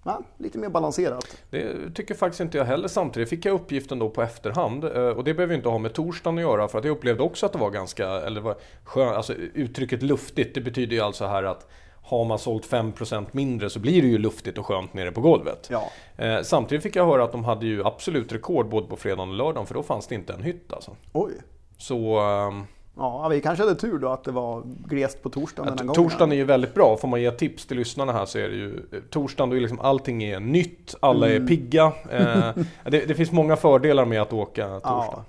[0.09, 1.37] ja, lite mer balanserat.
[1.51, 2.88] Det tycker faktiskt inte jag heller.
[2.88, 4.85] Samtidigt fick jag uppgiften då på efterhand.
[4.85, 6.68] eh, Och det behöver inte ha med torsdagen att göra.
[6.68, 10.55] För att jag upplevde också att det var ganska, eller var skön, alltså uttrycket luftigt.
[10.55, 11.66] Det betyder ju alltså här att
[12.03, 15.68] har man sålt 5% mindre så blir det ju luftigt och skönt nere på golvet.
[15.71, 15.90] Ja.
[16.25, 19.35] Eh, Samtidigt fick jag höra att de hade ju absolut rekord både på fredagen och
[19.35, 19.66] lördagen.
[19.66, 20.97] För då fanns det inte en hytt alltså.
[21.12, 21.33] Oj.
[21.79, 22.64] Så ehm,
[22.99, 25.95] Ja, vi kanske hade tur då att det var glest på torsdagen den här gången.
[26.11, 26.97] torsdagen är ju väldigt bra.
[27.01, 29.61] Får man ge tips till lyssnarna här så är det ju eh, torsdagen då är
[29.61, 31.43] liksom allting är nytt, alla Mm.
[31.43, 31.93] är pigga.
[32.11, 32.51] Eh,
[32.91, 34.81] det, det finns många fördelar med att åka torsdag.
[34.85, 35.25] Ja.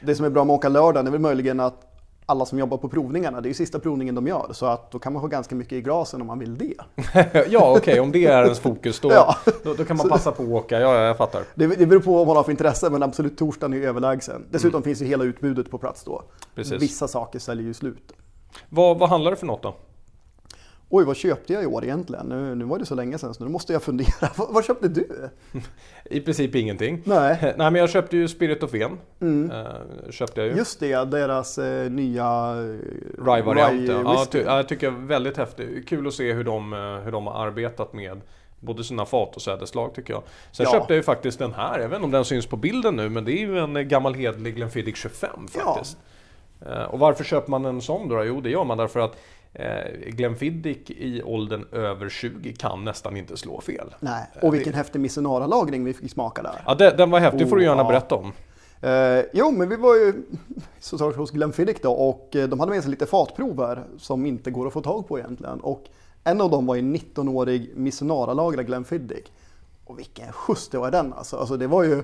[0.00, 1.95] Det som är bra med att åka lördagen är väl möjligen att
[2.26, 4.48] alla som jobbar på provningarna, det är ju sista provningen de gör.
[4.52, 6.74] Så att då kan man ha ganska mycket i glasen om man vill det.
[7.48, 9.36] Ja, okej, om det är ens fokus då, Ja.
[9.64, 10.80] då, då kan man passa på att åka.
[10.80, 11.42] Ja, ja, jag fattar.
[11.54, 14.46] Det, det beror på vad man har för intresse, men absolut torsdagen är ju överlägsen.
[14.50, 16.12] Dessutom finns ju hela utbudet på plats då.
[16.18, 16.28] Mm.
[16.54, 16.82] Precis.
[16.82, 18.12] Vissa saker säljer ju slut.
[18.68, 19.74] Vad, vad handlar det för något då?
[20.88, 22.26] Oj, vad köpte jag i år egentligen?
[22.26, 24.28] Nu, nu var det så länge sedan så nu måste jag fundera.
[24.36, 25.08] vad, vad köpte du?
[26.04, 27.02] I princip ingenting.
[27.04, 29.50] Nej, Nej, men jag köpte ju Spirit of En.
[29.50, 29.66] Eh,
[30.10, 30.56] köpte jag ju.
[30.56, 33.72] just det, deras eh, nya eh, Rye-variant.
[33.80, 34.02] rye Ja.
[34.04, 35.88] Ja, ty, ja, jag tycker jag är väldigt häftigt.
[35.88, 36.72] Kul att se hur de,
[37.04, 38.20] hur de har arbetat med
[38.60, 40.22] både sina fat och sädeslag tycker jag.
[40.52, 40.72] Sen Ja.
[40.72, 43.08] köpte jag ju faktiskt den här, jag vet inte om den syns på bilden nu,
[43.08, 45.96] men det är ju en gammal hedlig Glenfiddich 25 faktiskt.
[46.66, 48.24] Eh, Och varför köper man en sån då?
[48.24, 49.16] Jo, det gör man därför att
[50.06, 53.94] Glenfiddich i åldern över 20 kan nästan inte slå fel.
[54.00, 56.62] Nej, och vilken häftig Missionara-lagring vi fick smaka där.
[56.66, 57.88] Ja, den, den var häftig, det får du gärna ja.
[57.88, 58.32] berätta om.
[58.80, 60.22] Eh, jo, men vi var ju
[60.80, 64.66] såklart hos Glenfiddich då och eh, de hade med sig lite fatprover som inte går
[64.66, 65.60] att få tag på egentligen.
[65.60, 65.84] Och
[66.24, 69.26] en av dem var en 19-årig Missionara-lagrad Glenfiddich.
[69.84, 71.36] Och vilken skjuts det var i den alltså.
[71.36, 72.02] alltså det var ju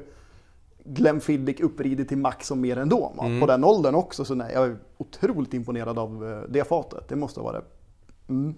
[0.85, 3.13] Glenfiddich uppridet till max och mer ändå.
[3.21, 3.41] Mm.
[3.41, 4.25] På den åldern också.
[4.25, 7.09] Så nej, jag är otroligt imponerad av eh, det fatet.
[7.09, 7.65] Det måste vara det.
[8.29, 8.55] Mm.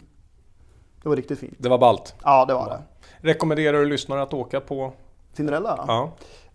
[1.02, 1.54] Det var riktigt fint.
[1.58, 2.14] Det var ballt.
[2.22, 2.82] Ja, det var det.
[3.28, 4.92] Rekommenderar du lyssnare att åka på?
[5.32, 5.84] Cinderella?
[5.87, 6.12] Ja.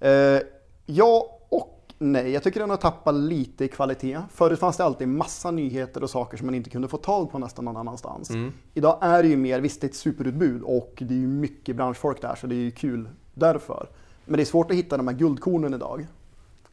[0.08, 0.42] Eh,
[0.86, 2.32] ja och nej.
[2.32, 4.20] Jag tycker den har tappat lite i kvalitet.
[4.32, 7.40] Förut fanns det alltid massa nyheter och saker som man inte kunde få tag på
[7.40, 8.32] nästan någon annanstans.
[8.74, 11.76] Idag är det ju mer, visst det är ett superutbud och det är ju mycket
[11.76, 13.90] branschfolk där så det är ju kul därför.
[14.30, 16.08] Men det är svårt att hitta de här guldkornen idag.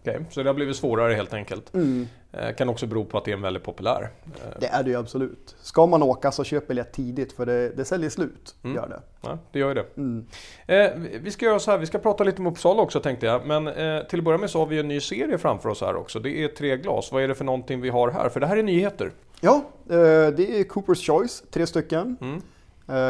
[0.01, 1.75] Okej, så det har blivit svårare helt enkelt.
[1.75, 2.07] Mm.
[2.33, 4.11] Eh, kan också bero på att det är en väldigt populär.
[4.25, 5.57] Eh, Det är det ju absolut.
[5.63, 8.55] Ska man åka så köp biljett tidigt för det, det säljer slut.
[8.63, 9.01] Gör det.
[9.23, 9.87] ja, det gör ju det.
[9.97, 10.27] Mm.
[10.67, 13.47] Eh, vi- ska göra så här, vi ska prata lite om Uppsala också tänkte jag.
[13.47, 15.97] Men eh, till att börja med så har vi en ny serie framför oss här
[15.97, 16.19] också.
[16.21, 17.13] Det är tre glas.
[17.13, 18.29] Vad är det för någonting vi har här?
[18.29, 19.13] För det här är nyheter.
[19.41, 19.55] Ja,
[19.91, 19.95] eh,
[20.37, 22.17] det är Coopers Choice, tre stycken.
[22.21, 22.43] Mm.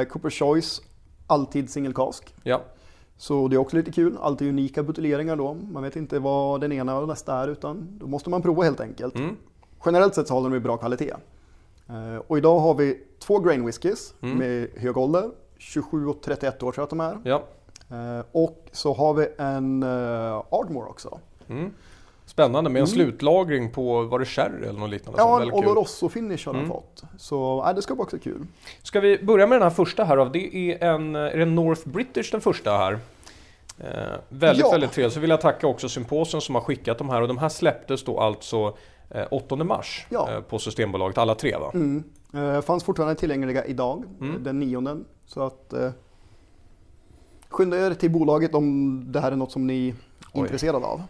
[0.00, 0.82] Eh, Coopers Choice,
[1.26, 2.35] alltid single cask.
[2.42, 2.62] Ja,
[3.18, 5.55] Så det är också lite kul, alltid unika buteljeringar då.
[5.55, 8.81] Man vet inte vad den ena och nästa är utan då måste man prova helt
[8.81, 9.14] enkelt.
[9.16, 9.37] Mm.
[9.87, 11.14] Generellt sett så håller de bra kvalitet.
[11.88, 16.72] Eh, Och idag har vi två grain whiskys med hög ålder, 27 och 31 år
[16.72, 17.18] tror jag att de är.
[17.24, 17.42] ja.
[17.90, 21.18] Eh, Och så har vi en eh, Ardmore också.
[21.48, 21.70] Mm.
[22.37, 25.20] Spännande med en slutlagring på, var det sherry eller något liknande?
[25.22, 25.29] Mm.
[25.31, 25.68] Ja, en väldigt kul.
[25.68, 27.03] Oloroso finish har den fått.
[27.18, 28.46] Så äh, det ska bli också kul.
[28.83, 30.25] Ska vi börja med den här första här då?
[30.25, 32.92] Det är en, är det en North British den första här.
[33.79, 33.88] Eh,
[34.29, 34.70] väldigt, Ja.
[34.70, 35.14] väldigt trevligt.
[35.14, 38.05] Så vill jag tacka också Symposium som har skickat de här och de här släpptes
[38.05, 38.77] då alltså
[39.11, 40.31] eh, 8 mars Ja.
[40.33, 41.70] eh, på Systembolaget, alla tre va?
[41.75, 42.05] Mm.
[42.35, 44.42] Eh, fanns fortfarande tillgängliga idag, Mm.
[44.44, 44.96] den nionde.
[45.27, 45.90] Så att eh,
[47.49, 49.94] skynda er till bolaget om det här är något som ni är
[50.33, 50.40] Oj.
[50.40, 51.03] intresserade av.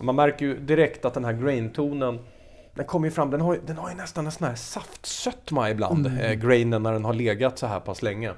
[0.00, 2.18] Man märker ju direkt att den här grain-tonen
[2.74, 5.70] den kommer ju fram, den har, ju- den har ju nästan en sån här saftsötma
[5.70, 6.18] ibland, Mm.
[6.18, 8.32] eh, grainen när den har legat så här pass länge.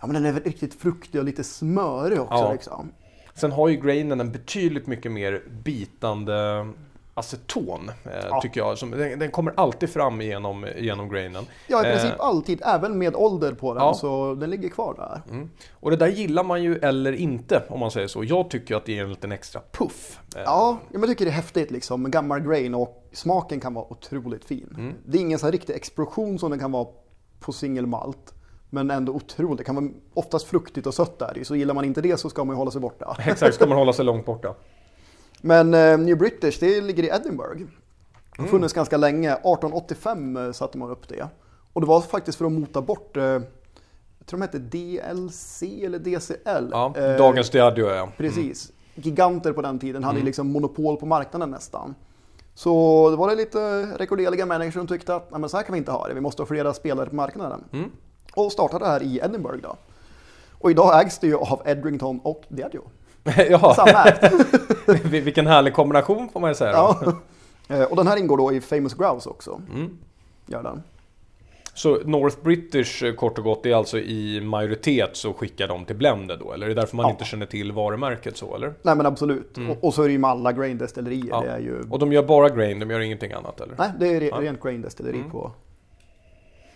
[0.00, 2.34] Ja, men den är väl riktigt fruktig och lite smörig också.
[2.34, 2.52] Ja.
[2.52, 2.92] Liksom.
[3.34, 6.66] Sen har ju grainen en betydligt mycket mer bitande
[7.18, 8.40] aceton, eh, Ja.
[8.40, 8.78] tycker jag.
[8.78, 11.44] Som, den, den kommer alltid fram genom, genom grainen.
[11.66, 13.94] Ja, i Eh, princip alltid, även med ålder på den, Ja.
[13.94, 15.34] så den ligger kvar där.
[15.34, 15.50] Mm.
[15.72, 18.24] Och det där gillar man ju eller inte, om man säger så.
[18.24, 20.20] Jag tycker att det ger en liten extra puff.
[20.36, 23.84] Eh, Ja, jag tycker det är häftigt liksom, med gammal grain och smaken kan vara
[23.92, 24.74] otroligt fin.
[24.78, 24.94] Mm.
[25.06, 26.86] Det är ingen så riktig explosion som den kan vara
[27.40, 28.34] på singelmalt.
[28.70, 29.58] Men ändå otroligt.
[29.58, 32.44] Det kan vara oftast fruktigt och sött där så gillar man inte det så ska
[32.44, 33.16] man ju hålla sig borta.
[33.26, 34.54] Exakt, ska man hålla sig långt borta.
[35.42, 37.58] Men eh, New British, det ligger i Edinburgh.
[37.60, 37.66] Det
[38.42, 38.50] har Mm.
[38.50, 39.30] funnits ganska länge.
[39.32, 41.28] 1885 eh, satte man upp det.
[41.72, 45.98] Och det var faktiskt för att mota bort, eh, jag tror de hette DLC eller
[45.98, 46.68] DCL.
[46.70, 48.08] Ja, Eh, dagens Diageo ja.
[48.16, 48.72] Precis.
[48.94, 50.04] Giganter på den tiden Mm.
[50.06, 51.94] hade ju liksom monopol på marknaden nästan.
[52.54, 52.70] Så
[53.10, 55.78] det var det lite rekorderliga människor som tyckte att Nej, men så här kan vi
[55.78, 57.64] inte ha det, vi måste ha flera spelare på marknaden.
[57.72, 57.90] Mm.
[58.34, 59.76] Och startade det här i Edinburgh då.
[60.52, 62.82] Och idag ägs det ju av Edrington och Diageo.
[63.50, 64.32] ja, Samägt.
[65.04, 66.72] vilken härlig kombination får man ju säga.
[66.72, 66.96] då.
[67.68, 67.76] ja.
[67.76, 69.60] Eh, Och den här ingår då i Famous Grouse också.
[69.74, 69.98] Mm.
[70.46, 70.82] Gör den.
[71.74, 75.96] Så North British eh, kort och gott, är alltså i majoritet så skickar de till
[75.96, 76.52] Blended då?
[76.52, 77.10] Eller är det därför man Ja.
[77.10, 78.74] inte känner till varumärket så eller?
[78.82, 79.58] Nej men absolut.
[79.70, 81.22] Och, och så är det ju med alla grain destillerier.
[81.24, 81.28] Mm.
[81.30, 81.40] Ja.
[81.40, 81.80] Det är ju...
[81.90, 83.74] Och de gör bara grain, de gör ingenting annat eller?
[83.78, 84.36] Nej, det är re- Ja.
[84.36, 84.44] Mm.
[84.44, 85.52] rent grain destilleri på.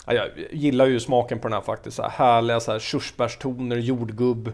[0.07, 1.97] Ja, jag gillar ju smaken på den här faktiskt.
[1.97, 4.53] Så här härliga så här körsbärstoner, jordgubb.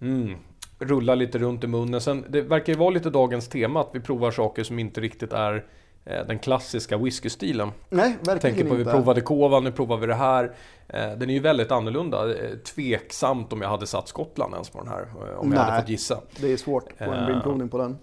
[0.00, 0.36] Mm.
[0.78, 2.00] Rullar lite runt i munnen.
[2.00, 5.32] Sen, det verkar ju vara lite dagens tema att vi provar saker som inte riktigt
[5.32, 5.64] är
[6.04, 7.70] eh, den klassiska whiskystilen.
[7.90, 8.92] Nej, verkligen tänker på vi inte.
[8.92, 10.44] provade Kova, nu provar vi det här.
[10.88, 12.30] Eh, Den är ju väldigt annorlunda.
[12.30, 15.06] Eh, Tveksamt om jag hade satt Skottland ens på den här.
[15.38, 15.80] Om jag hade Nej.
[15.80, 16.20] fått gissa.
[16.40, 17.98] Det är svårt på en vinprovning på den.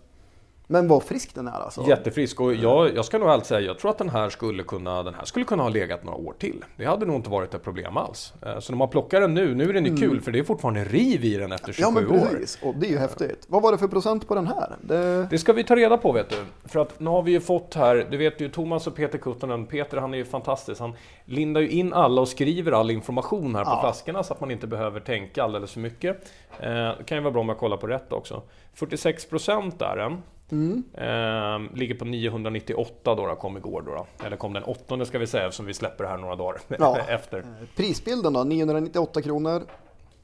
[0.74, 1.82] Men vad frisk den är alltså.
[1.88, 5.04] Jättefrisk och jag, jag ska nog allt säga, jag tror att den här skulle kunna,
[5.04, 6.64] den här skulle kunna ha legat några år till.
[6.78, 8.34] Det hade nog inte varit ett problem alls.
[8.46, 10.44] Eh, Så när man plockar den nu, nu är den ju kul för det är
[10.44, 12.26] fortfarande riv i den efter 27 Ja men år.
[12.26, 13.46] precis, och det är ju häftigt.
[13.48, 14.76] Vad var det för procent på den här?
[14.82, 15.28] Det...
[15.30, 16.36] Det ska vi ta reda på vet du.
[16.70, 19.66] För att nu har vi ju fått här, du vet ju Thomas och Peter Kuttonen.
[19.66, 20.82] Peter han är ju fantastisk.
[20.82, 20.94] Han
[21.26, 23.80] lindar ju in alla och skriver all information här på Ja.
[23.82, 26.18] flaskorna så att man inte behöver tänka alldeles för mycket.
[26.60, 28.42] Eh, det kan ju vara bra om jag kollar på rätt också.
[28.76, 30.22] 46% är den.
[30.54, 30.84] Mm.
[30.94, 34.26] Eh, ligger på 998 då, då kom igår då, då.
[34.26, 36.98] Eller kom den åttonde ska vi säga eftersom vi släpper det här några dagar Ja.
[37.08, 37.46] efter.
[37.76, 39.64] Prisbilden då, 998 kronor.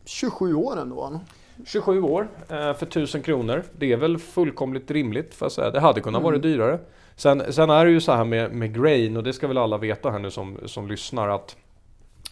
[0.05, 1.19] 27 år ändå.
[1.65, 3.63] 27 år eh, för 1000 kronor.
[3.77, 5.71] Det är väl fullkomligt rimligt för att säga.
[5.71, 6.79] Det hade kunnat vara dyrare.
[7.15, 9.77] Sen, sen är det ju så här med, med grain och det ska väl alla
[9.77, 11.55] veta här nu som, som lyssnar att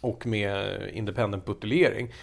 [0.01, 2.13] och med independent buteljering.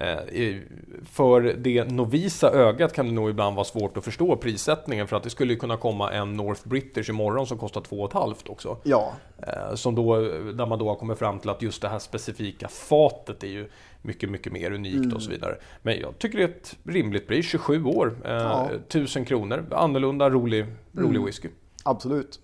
[0.00, 0.56] Eh,
[1.04, 5.22] För det novisa ögat kan det nog ibland vara svårt att förstå prissättningen för att
[5.22, 8.76] det skulle kunna komma en North British imorgon som kostar 2,5 också.
[8.82, 10.16] Ja, Eh, Som då,
[10.52, 13.68] där man då har kommit fram till att just det här specifika fatet är ju
[14.02, 15.12] mycket, mycket mer unikt Mm.
[15.16, 15.56] och så vidare.
[15.82, 18.68] Men jag tycker det är ett rimligt pris, 27 år, eh, Ja.
[18.88, 19.64] 1000 kronor.
[19.70, 21.24] Annorlunda, rolig, rolig Mm.
[21.24, 21.48] whisky.
[21.84, 22.40] absolut.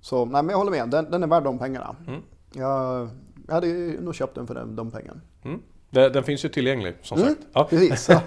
[0.00, 1.96] Så nej men jag håller med, den, den är värd de pengarna.
[2.08, 2.20] Mm.
[2.52, 3.08] Jag,
[3.46, 3.66] jag hade
[4.00, 5.20] nog köpt den för den, de pengarna.
[5.44, 5.60] Mm.
[5.90, 7.28] Den, den finns ju tillgänglig som Mm.
[7.28, 7.40] sagt.
[7.52, 7.64] Ja.
[7.64, 8.10] Precis.
[8.10, 8.22] Alltså,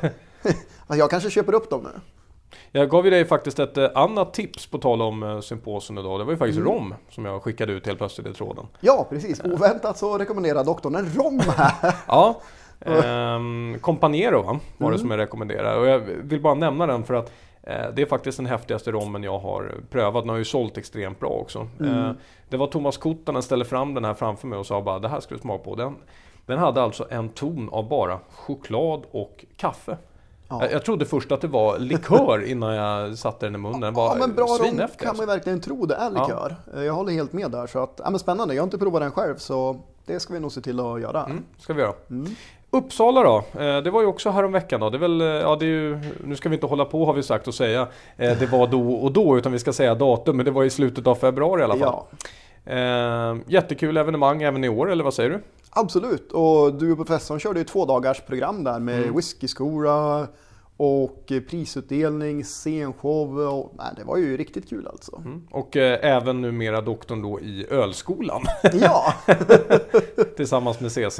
[0.98, 2.00] jag kanske köper upp dem nu.
[2.72, 6.20] Jag gav ju dig faktiskt ett eh, annat tips på tal om eh, symposium idag.
[6.20, 6.72] Det var ju faktiskt Mm.
[6.72, 8.66] rom som jag skickade ut helt plötsligt i tråden.
[8.80, 9.42] Ja, precis.
[9.44, 11.94] Oväntat så rekommenderar doktorn en rom här.
[12.08, 12.42] Ja,
[12.86, 14.60] Ehm, Companero va?
[14.78, 15.80] var det som jag rekommenderade.
[15.80, 17.32] Och jag vill bara nämna den för att
[17.64, 20.24] eh, det är faktiskt den häftigaste rommen jag har prövat.
[20.24, 21.68] Den har ju sålt extremt bra också.
[21.82, 22.12] Eh,
[22.50, 25.20] det var Thomas Kottanen ställde fram den här framför mig och sa bara det här
[25.20, 25.76] ska du smaka på.
[25.76, 25.96] Den,
[26.50, 29.98] den hade alltså en ton av bara choklad och kaffe.
[30.50, 30.62] Ja.
[30.62, 33.82] Jag, jag trodde först att det var likör innan jag satte den i munnen.
[33.82, 35.26] Den var Ja men bra rom kan man alltså.
[35.26, 36.56] verkligen tro det är likör.
[36.76, 38.54] Eh, Jag håller helt med där så att, ja men spännande.
[38.56, 41.24] Jag har inte provat den själv så det ska vi nog se till att göra.
[41.24, 41.94] Mm, ska vi göra.
[42.72, 44.90] Uppsala då, eh, det var ju också häromveckan då.
[44.90, 47.14] Det är väl, eh, ja det är ju, nu ska vi inte hålla på har
[47.14, 50.46] vi sagt och säga det var då och då utan vi ska säga datum men
[50.46, 52.04] det var i slutet av februari i alla fall.
[52.64, 55.42] Ja, jättekul evenemang även i år eller vad säger du?
[55.70, 56.32] Absolut.
[56.32, 59.16] Och du och professorn körde ju två dagars program där med Mm.
[59.16, 60.28] whiskyskola
[60.78, 63.40] och eh, prisutdelning, scenshow.
[63.40, 65.16] Och, nej, det var ju riktigt kul alltså.
[65.26, 65.48] Mm.
[65.52, 68.42] Och eh, även numera doktorn då i ölskolan
[68.74, 69.14] Ja,
[70.36, 71.20] tillsammans med CC.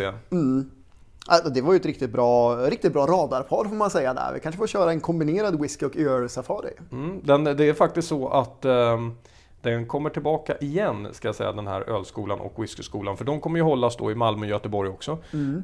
[1.28, 4.34] Alltså, det var ju ett riktigt bra, riktigt bra radarpar får man säga där.
[4.34, 6.72] Vi kanske får köra en kombinerad whisky och öl-safari.
[6.92, 9.12] Mm, den, det är faktiskt så att ehm,
[9.62, 13.18] den kommer tillbaka igen, ska jag säga, den här ölskolan och whiskyskolan.
[13.18, 15.18] För de kommer ju hållas då i Malmö och Göteborg också.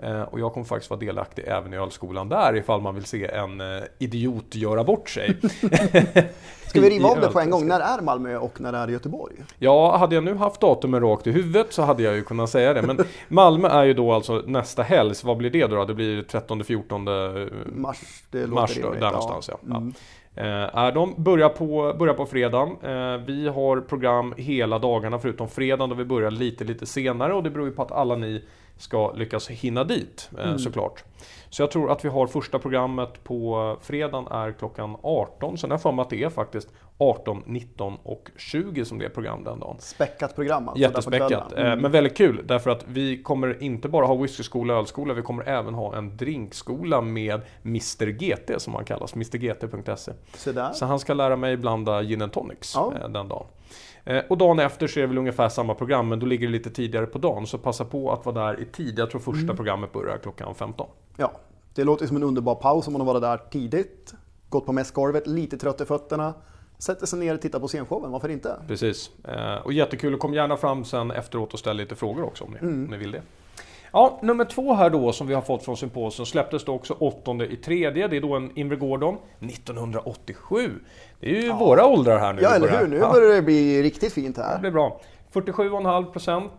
[0.04, 3.26] Eh, och jag kommer faktiskt vara delaktig även i ölskolan där ifall man vill se
[3.26, 5.38] en eh, idiot göra bort sig.
[6.68, 7.68] Ska vi riva av det på en gång?
[7.68, 9.36] När är Malmö och när är Göteborg?
[9.60, 12.74] Ja, hade jag nu haft datumen rakt i huvudet så hade jag ju kunnat säga
[12.74, 12.82] det.
[12.82, 15.16] Men Malmö är ju då alltså nästa helg.
[15.16, 15.86] Så vad blir det då?
[15.86, 17.98] Det blir 13-14 Mars,
[18.32, 19.12] det Mars då, där ja.
[19.12, 19.78] någonstans ja.
[19.78, 19.94] Mm.
[20.36, 22.78] Eh, är de, börjar på, börjar på fredagen.
[22.84, 27.44] Eh, vi har program hela dagarna förutom fredagen då vi börjar lite lite senare och
[27.44, 28.44] det beror ju på att alla ni
[28.78, 31.04] ska lyckas hinna dit eh, såklart.
[31.50, 35.58] Så jag tror att vi har första programmet på fredagen är klockan 18.
[35.58, 39.06] Sen har jag för mig att det är faktiskt 18, 19 och 20 som det
[39.06, 39.76] är program den dagen.
[39.80, 40.82] Späckat program alltså.
[40.82, 45.14] Jättespäckat, eh, men väldigt kul därför att vi kommer inte bara ha whiskyskola och ölskola,
[45.14, 50.12] vi kommer även ha en drinkskola med Mr GT som han kallas, mrgt.se.
[50.38, 50.72] Så där.
[50.74, 52.94] Så han ska lära mig blanda gin and tonics Ja.
[53.02, 53.46] eh, den dagen.
[54.06, 56.52] Eh, Och dagen efter så är det väl ungefär samma program men då ligger det
[56.54, 59.00] lite tidigare på dagen så passa på att vara där i tid.
[59.00, 59.56] Jag tror första Mm.
[59.56, 60.88] programmet börjar klockan 15.
[61.18, 61.32] Ja,
[61.74, 64.14] det låter som en underbar paus om man har varit där tidigt.
[64.50, 66.34] Gått på mässkorvet, lite trött i fötterna.
[66.78, 68.56] Sätter sig ner och tittar på scenshowen, varför inte?
[68.68, 69.12] Precis.
[69.28, 72.52] Eh, Och jättekul, och kom gärna fram sen efteråt och ställ lite frågor också om
[72.52, 72.84] ni, Mm.
[72.86, 73.22] om ni vill det.
[73.92, 77.48] Ja, nummer två här då som vi har fått från symposium släpptes då också åttonde
[77.48, 78.08] i tredje.
[78.08, 80.72] Det är då en Inver Gordon 1987.
[81.20, 82.42] Det är ju våra åldrar här nu.
[82.42, 82.88] Ja, eller hur?
[82.88, 84.60] Nu Ja, börjar det bli riktigt fint det här.
[84.60, 85.02] blir bra.
[85.34, 86.52] 47,5 procent.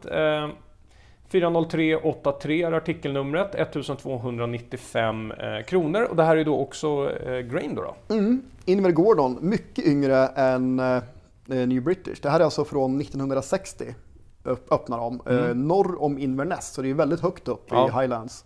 [1.33, 6.03] Eh, 40383 är artikelnumret, 1295 eh, kronor.
[6.03, 7.83] Och det här är då också eh, Grain då.
[8.09, 8.15] då.
[8.15, 8.43] Mm.
[8.65, 11.03] Inver Gordon, mycket yngre än eh,
[11.47, 12.21] New British.
[12.23, 13.95] Det här är alltså från 1960.
[14.43, 15.21] Upp, öppnar de.
[15.27, 17.89] Eh, norr om Inverness, så det är väldigt högt upp Ja.
[17.89, 18.45] i Highlands.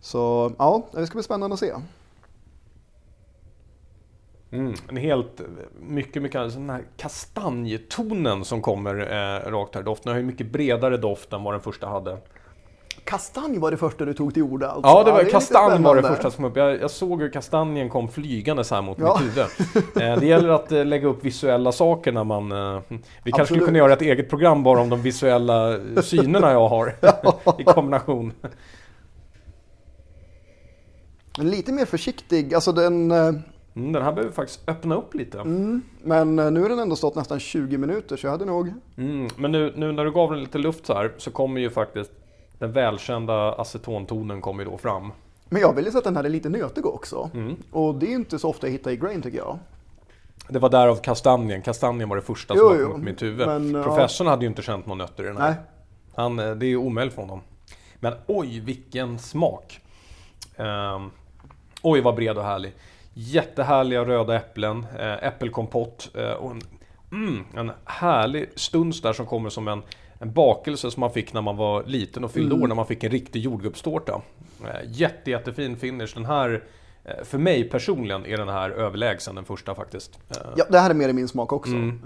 [0.00, 1.72] Så ja, det ska bli spännande att se.
[4.54, 5.40] Mm, en helt,
[5.80, 10.12] mycket, mycket, den här kastanjetonen som kommer eh, rakt här doften.
[10.12, 12.18] Har ju mycket bredare doft än vad den första hade.
[13.04, 14.90] Kastanj var det första du tog till orda alltså.
[14.90, 16.56] Ja, det var är lite kastanj var det första som kom upp.
[16.56, 19.20] Jag, jag såg hur kastanjen kom flygande så här mot Ja.
[19.22, 19.46] mitt huvud.
[20.02, 22.52] Eh, det gäller att eh, lägga upp visuella saker när man...
[22.52, 22.80] Eh,
[23.24, 26.96] vi kanske skulle kunna göra ett eget program bara om de visuella synerna jag har
[27.58, 28.32] i kombination.
[31.38, 33.12] Men lite mer försiktig, alltså den...
[33.76, 35.40] Mm, den här behöver faktiskt öppna upp lite.
[35.40, 38.72] Mm, men eh, nu har den ändå stått nästan 20 minuter så jag hade nog...
[38.96, 41.70] Mm, men nu, nu när du gav den lite luft så här så kommer ju
[41.70, 42.10] faktiskt
[42.58, 45.12] den välkända acetontonen kommer ju då fram.
[45.48, 47.30] Men jag vill ju säga att den här är lite nötig också.
[47.34, 47.56] Mm.
[47.70, 49.58] Och det är inte så ofta jag hittar i grain tycker jag.
[50.48, 51.62] Det var därav kastanjen.
[51.62, 53.46] Kastanjen var det första Jo, som kom jo, upp i mitt huvud.
[53.46, 53.82] men, ja.
[53.82, 55.50] Professorn hade ju inte känt några nötter i den här.
[55.50, 55.58] Nej.
[56.14, 57.40] Han, eh, det är ju omöjligt för honom.
[58.00, 59.80] Men oj, vilken smak!
[60.56, 61.10] Ehm,
[61.82, 62.72] oj, vad bred och härlig.
[63.14, 66.60] Jättehärliga röda äpplen, äh, äppelkompott eh, och en,
[67.12, 69.82] mm, en härlig stuns där som kommer som en,
[70.18, 72.62] en bakelse som man fick när man var liten och fyllde Mm.
[72.62, 74.22] år, när man fick en riktig jordgubbstårta.
[74.64, 76.14] Eh, jätte, jättefin finish.
[76.14, 76.64] Den här,
[77.04, 80.18] eh, för mig personligen, är den här överlägsen den första faktiskt.
[80.30, 81.72] Eh, Ja, det här är mer i min smak också.
[81.74, 82.00] Mm.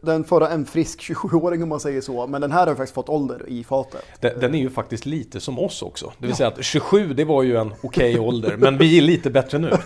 [0.00, 3.08] Den förra en frisk 27-åring om man säger så, men den här har faktiskt fått
[3.08, 4.04] ålder i fatet.
[4.20, 6.12] Den, den är ju faktiskt lite som oss också.
[6.18, 9.30] Det vill säga att 27 det var ju en okej ålder, men vi är lite
[9.30, 9.70] bättre nu.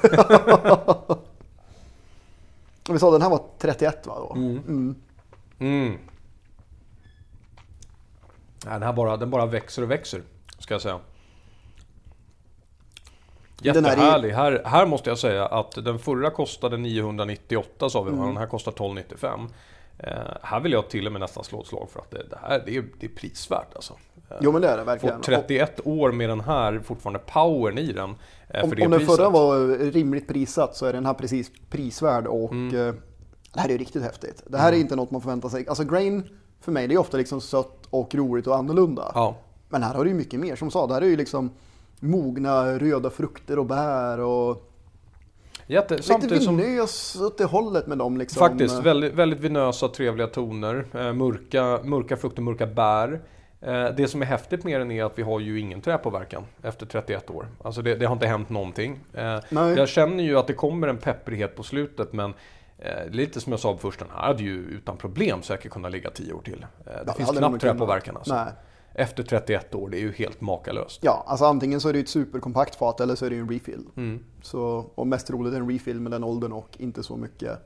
[2.91, 4.15] Vi sa den här var 31 va?
[4.19, 4.35] Då?
[4.35, 4.95] Mm.
[5.59, 5.99] Mm.
[8.65, 10.23] Nej, den här bara, den bara växer och växer,
[10.59, 11.00] ska jag säga.
[13.65, 14.31] Här är- Jättehärlig.
[14.31, 18.27] Här, här måste jag säga att den förra kostade 998 sa vi, mm.
[18.27, 19.48] den här kostar 1295.
[19.99, 20.13] Eh,
[20.43, 22.63] här vill jag till och med nästan slå ett slag för att det, det här
[22.67, 23.95] det är, det är prisvärt alltså.
[24.40, 25.21] Jo men det är det verkligen.
[25.21, 28.15] 31 år med den här fortfarande powern i den.
[28.49, 32.53] eh, Om, om den förra var rimligt prissatt så är den här precis prisvärd och
[32.53, 32.88] Mm.
[32.88, 32.95] eh,
[33.55, 34.43] det här är riktigt häftigt.
[34.47, 35.69] Det här är inte något man förväntar sig.
[35.69, 36.29] Alltså grain
[36.61, 39.13] för mig det är ofta liksom sött och roligt och annorlunda.
[39.15, 39.37] Ja.
[39.69, 40.57] Men här har du ju mycket mer.
[40.57, 41.51] Som sa, det här är ju liksom
[42.01, 44.71] mogna röda frukter och bär och
[45.67, 48.38] Jätte, lite vinös åt det hållet med dem liksom.
[48.48, 50.87] faktiskt väldigt, väldigt vinösa trevliga toner.
[50.94, 53.21] Eh, mörka, mörka frukter, mörka bär.
[53.60, 56.87] Eh, det som är häftigt med den är att vi har ju ingen träpåverkan efter
[56.87, 57.46] 31 år.
[57.65, 59.00] Alltså det, det har inte hänt någonting.
[59.15, 62.35] Eh, jag känner ju att det kommer en pepprighet på slutet men
[62.79, 66.10] eh, lite som jag sa först, den här hade ju utan problem säkert kunnat ligga
[66.10, 66.67] 10 år till.
[66.85, 68.35] Det Ja, finns knappt träpåverkan alltså.
[68.35, 68.52] Nej.
[68.95, 71.01] Efter 31 år, det är ju helt makalöst.
[71.03, 73.85] Ja, alltså antingen så är det ett superkompakt fat eller så är det en refill.
[73.97, 74.25] Mm.
[74.43, 77.59] Så, och mest roligt är en refill med den åldern och inte så mycket.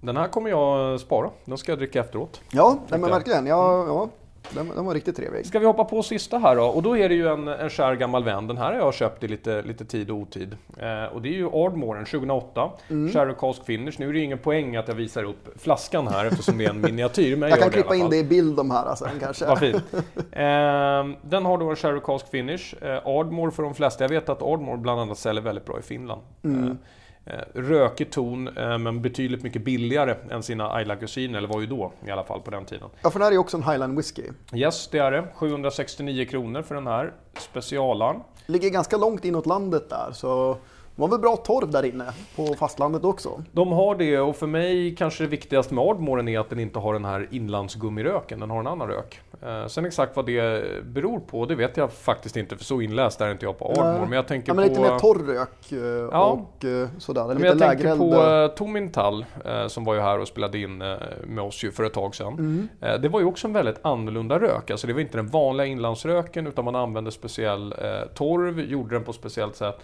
[0.00, 1.30] Den här kommer jag spara.
[1.44, 2.40] Den ska jag dricka efteråt.
[2.50, 3.16] Ja, nej, men jag.
[3.16, 3.46] verkligen.
[3.46, 4.08] Ja, ja,
[4.54, 5.46] den, den var riktigt trevlig.
[5.46, 6.64] Ska vi hoppa på sista här då?
[6.64, 8.46] Och då är det ju en, en kär gammal vän.
[8.46, 10.56] Den här har jag köpt i lite, lite tid och otid.
[10.78, 12.70] Eh, och det är ju Ardmoren 2008.
[12.88, 13.12] Mm.
[13.12, 13.94] Sherry Cask Finish.
[13.98, 16.70] Nu är det ju ingen poäng att jag visar upp flaskan här eftersom det är
[16.70, 17.36] en miniatyr.
[17.36, 19.46] Men Jag gör kan klippa in det i bild de här sen kanske.
[19.46, 19.82] Vad fint.
[20.16, 22.74] Eh, den har då en Sherry Cask Finish.
[22.82, 24.04] Eh, Ardmore för de flesta.
[24.04, 26.20] Jag vet att Ardmore bland annat säljer väldigt bra i Finland.
[26.44, 26.78] Mm.
[27.26, 31.66] Eh, rökig ton, eh, men betydligt mycket billigare än sina Ayla kusiner, eller var ju
[31.66, 32.88] då i alla fall på den tiden.
[33.02, 34.22] Ja, för den här är ju också en Highland whisky.
[34.54, 35.24] Yes, det är det.
[35.34, 38.20] 769 kronor för den här specialaren.
[38.46, 40.56] Ligger ganska långt inåt landet där så
[40.96, 42.04] de har väl bra torv där inne
[42.36, 43.42] på fastlandet också.
[43.52, 46.78] De har det och för mig kanske det viktigaste med Ardmoren är att den inte
[46.78, 49.20] har den här inlandsgummiröken, den har en annan rök.
[49.42, 53.20] Eh, sen exakt vad det beror på, det vet jag faktiskt inte för så inläst
[53.20, 54.00] är inte jag på Ardmore.
[54.00, 54.68] Men jag tänker ja, men på...
[54.68, 57.26] lite mer torr rök eh, och eh, sådär.
[57.26, 57.98] Men Lite jag tänker eld.
[57.98, 59.24] på Tomintal
[59.68, 60.78] som var ju här och spelade in
[61.24, 62.32] med oss ju för ett tag sedan.
[62.32, 62.68] Mm.
[63.02, 64.70] Det var ju också en väldigt annorlunda rök.
[64.70, 67.74] Alltså det var inte den vanliga inlandsröken utan man använde speciell
[68.14, 69.78] torv, gjorde den på speciellt sätt.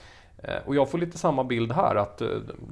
[0.64, 2.22] Och jag får lite samma bild här att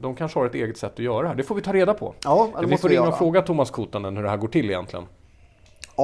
[0.00, 1.34] de kanske har ett eget sätt att göra det här.
[1.34, 2.14] Det får vi ta reda på.
[2.24, 5.06] Ja, det vi får in och fråga Thomas Kotanen hur det här går till egentligen.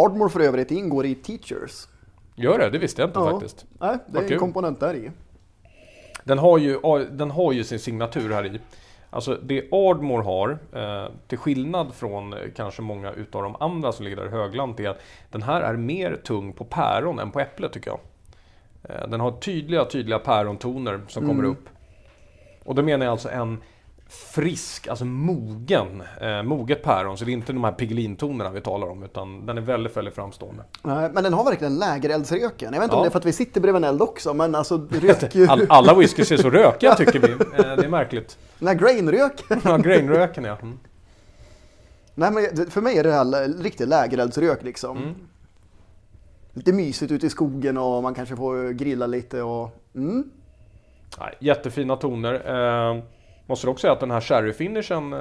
[0.05, 1.89] Ardmore för övrigt ingår i Teachers.
[2.35, 2.71] Gör det?
[2.71, 3.31] Det visste jag inte Ja.
[3.31, 3.65] faktiskt.
[3.81, 4.35] Nej, det Vad är kul.
[4.35, 5.11] en komponent där i.
[6.25, 6.79] Den har ju,
[7.11, 8.61] den har ju sin signatur här i.
[9.11, 14.05] Alltså det Ardmore har, eh, till skillnad från eh, kanske många utav de andra som
[14.05, 17.41] ligger där i högland, är att den här är mer tung på päron än på
[17.41, 18.01] äpple tycker jag.
[18.83, 21.51] Eh, den har tydliga, tydliga pärontoner som kommer Mm.
[21.51, 21.69] upp.
[22.65, 23.59] Och då menar jag alltså en
[24.09, 27.19] frisk, alltså mogen, eh, moget päron.
[27.19, 30.15] Så det är inte de här pigelintonerna vi talar om, utan den är väldigt, väldigt
[30.15, 30.63] framstående.
[30.83, 32.73] Nej, men den har verkligen lägereldsröken.
[32.73, 32.99] Jag vet inte Ja.
[32.99, 35.47] om det är för att vi sitter bredvid en eld också, men alltså rök ju...
[35.47, 37.33] All, alla whiskys är så rökiga tycker vi.
[37.33, 38.39] Eh, det är märkligt.
[38.59, 39.61] Den här grainröken.
[39.65, 40.57] Ja, grainröken ja.
[40.63, 40.79] Mm.
[42.15, 44.97] Nej, men för mig är det här riktig lägereldsrök liksom.
[44.97, 45.15] Mm.
[46.53, 49.71] Lite mysigt ute i skogen och man kanske får grilla lite och...
[49.95, 50.31] Mm.
[51.21, 52.35] Nej, jättefina toner.
[52.35, 53.03] Eh,
[53.47, 55.21] måste dock säga att den här sherryfinishen eh,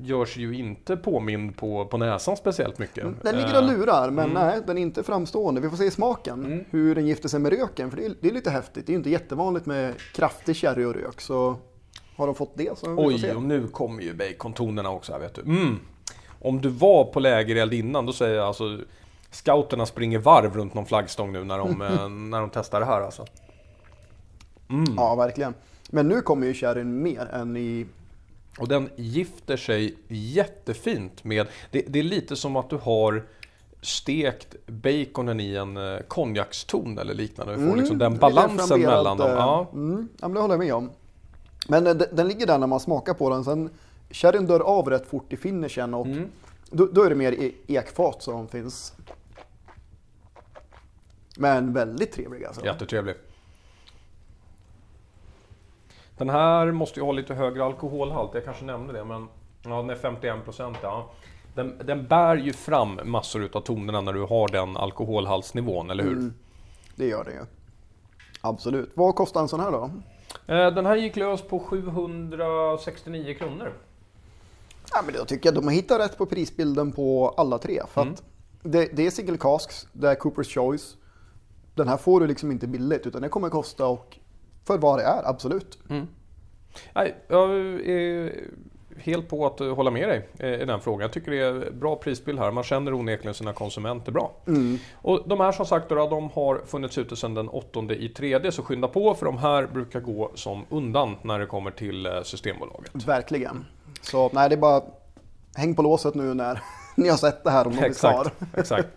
[0.00, 3.04] görs ju inte påmind på, på näsan speciellt mycket.
[3.22, 5.60] Den ligger och Eh, lurar, men nej, den är inte framstående.
[5.60, 6.64] Vi får se i smaken, Mm.
[6.70, 7.90] hur den gifter sig med röken.
[7.90, 8.86] För det är, det är lite häftigt.
[8.86, 11.20] Det är ju inte jättevanligt med kraftig sherry och rök.
[11.20, 11.56] Så
[12.16, 13.30] har de fått det så vi får se.
[13.30, 15.40] Oj, och nu kommer ju bacontonerna också här vet du.
[15.42, 15.78] Mm.
[16.42, 18.78] Om du var på lägereld innan, då säger jag alltså
[19.30, 23.00] Scouterna springer varv runt någon flaggstång nu när de, eh, när de testar det här
[23.00, 23.24] alltså.
[24.96, 25.54] Ja, verkligen.
[25.90, 27.86] Men nu kommer ju sherryn mer än i...
[28.58, 33.22] Och den gifter sig jättefint med, det, det är lite som att du har
[33.82, 37.56] stekt baconen i en eh, konjakston eller liknande.
[37.56, 39.30] Du får liksom den lite balansen flamberat, mellan dem.
[39.30, 39.66] eh, Ja.
[39.72, 40.90] Mm, ja, men det håller jag med om.
[41.68, 43.44] Men eh, den, den ligger där när man smakar på den.
[43.44, 43.70] Sen
[44.10, 46.28] sherryn dör av rätt fort i finishen och Mm.
[46.70, 48.92] då, då är det mer e- ekfat som finns.
[51.36, 52.64] Men väldigt trevlig alltså.
[52.64, 53.14] Jättetrevlig.
[56.20, 59.28] Den här måste ju ha lite högre alkoholhalt, jag kanske nämnde det men
[59.62, 61.10] ja, den är 51% ja.
[61.54, 66.12] Den, den bär ju fram massor utav tonerna när du har den alkoholhaltsnivån, eller hur?
[66.12, 66.34] Mm.
[66.96, 67.40] Det gör det ju.
[68.40, 68.90] Absolut.
[68.94, 69.90] Vad kostar en sån här då?
[70.54, 73.72] Eh, Den här gick lös på 769 kronor.
[74.92, 77.82] Ja, men då tycker jag de har hittat rätt på prisbilden på alla tre.
[77.88, 78.14] För Mm.
[78.14, 78.22] att
[78.62, 80.96] det, det är single casks, det är Coopers Choice.
[81.74, 84.16] Den här får du liksom inte billigt utan det kommer kosta och
[84.70, 85.78] för vad det är, absolut.
[86.92, 87.50] Nej, jag
[87.86, 88.32] är
[88.96, 91.00] helt på att hålla med dig eh, i den frågan.
[91.00, 92.50] Jag tycker det är bra prisbild här.
[92.50, 94.32] Man känner onekligen sina konsumenter bra.
[94.94, 98.52] Och de här som sagt då, de har funnits ute sedan den 8 i tredje,
[98.52, 102.22] så skynda på för de här brukar gå som undan när det kommer till eh,
[102.22, 102.90] Systembolaget.
[102.94, 103.64] Verkligen.
[104.02, 104.82] Så nej, det är bara
[105.54, 106.62] häng på låset nu när
[106.94, 108.20] ni har sett det här om vill svar.
[108.20, 108.88] Exakt, exakt.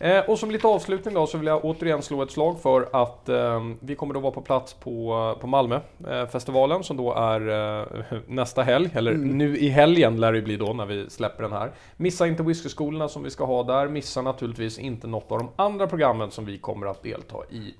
[0.00, 3.28] Eh, och som lite avslutning då så vill jag återigen slå ett slag för att
[3.28, 7.48] eh, vi kommer att vara på plats på, på Malmö-festivalen som då är
[7.80, 11.52] eh, nästa helg, eller nu i helgen lär det bli då när vi släpper den
[11.52, 11.72] här.
[11.96, 15.86] Missa inte whiskyskolorna som vi ska ha där, missa naturligtvis inte något av de andra
[15.86, 17.74] programmen som vi kommer att delta i.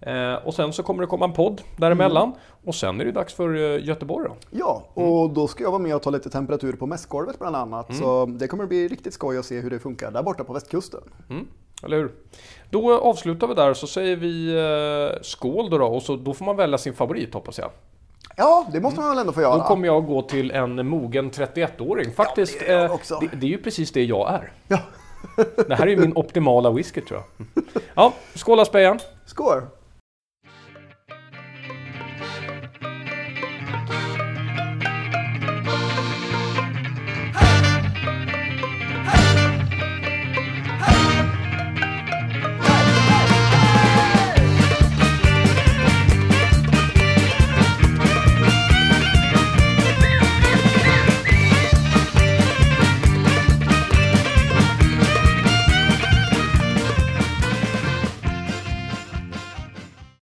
[0.00, 2.32] Eh, och sen så kommer det komma en podd däremellan
[2.64, 4.34] och sen är det dags för eh, Göteborg då.
[4.50, 7.96] Ja, och då ska jag vara med och ta lite temperatur på mässgolvet bland annat.
[7.96, 11.00] Så det kommer bli riktigt skoj att se hur det funkar där borta på västkusten.
[11.30, 11.48] Mm,
[11.82, 12.12] eller hur?
[12.70, 14.56] Då avslutar vi där så säger vi
[15.14, 17.70] eh, skål då, då och så, då får man välja sin favorit hoppas jag.
[18.36, 19.56] Ja, det måste man väl ändå få göra.
[19.56, 22.12] Då kommer jag gå till en mogen 31-åring.
[22.12, 23.18] Faktiskt, det är eh, också.
[23.20, 24.52] det, det är ju precis det jag är.
[24.68, 24.78] Ja.
[25.68, 27.46] Det här är ju min optimala whisky tror jag.
[27.94, 28.98] Ja, skål Aspejan!
[29.26, 29.62] Skål!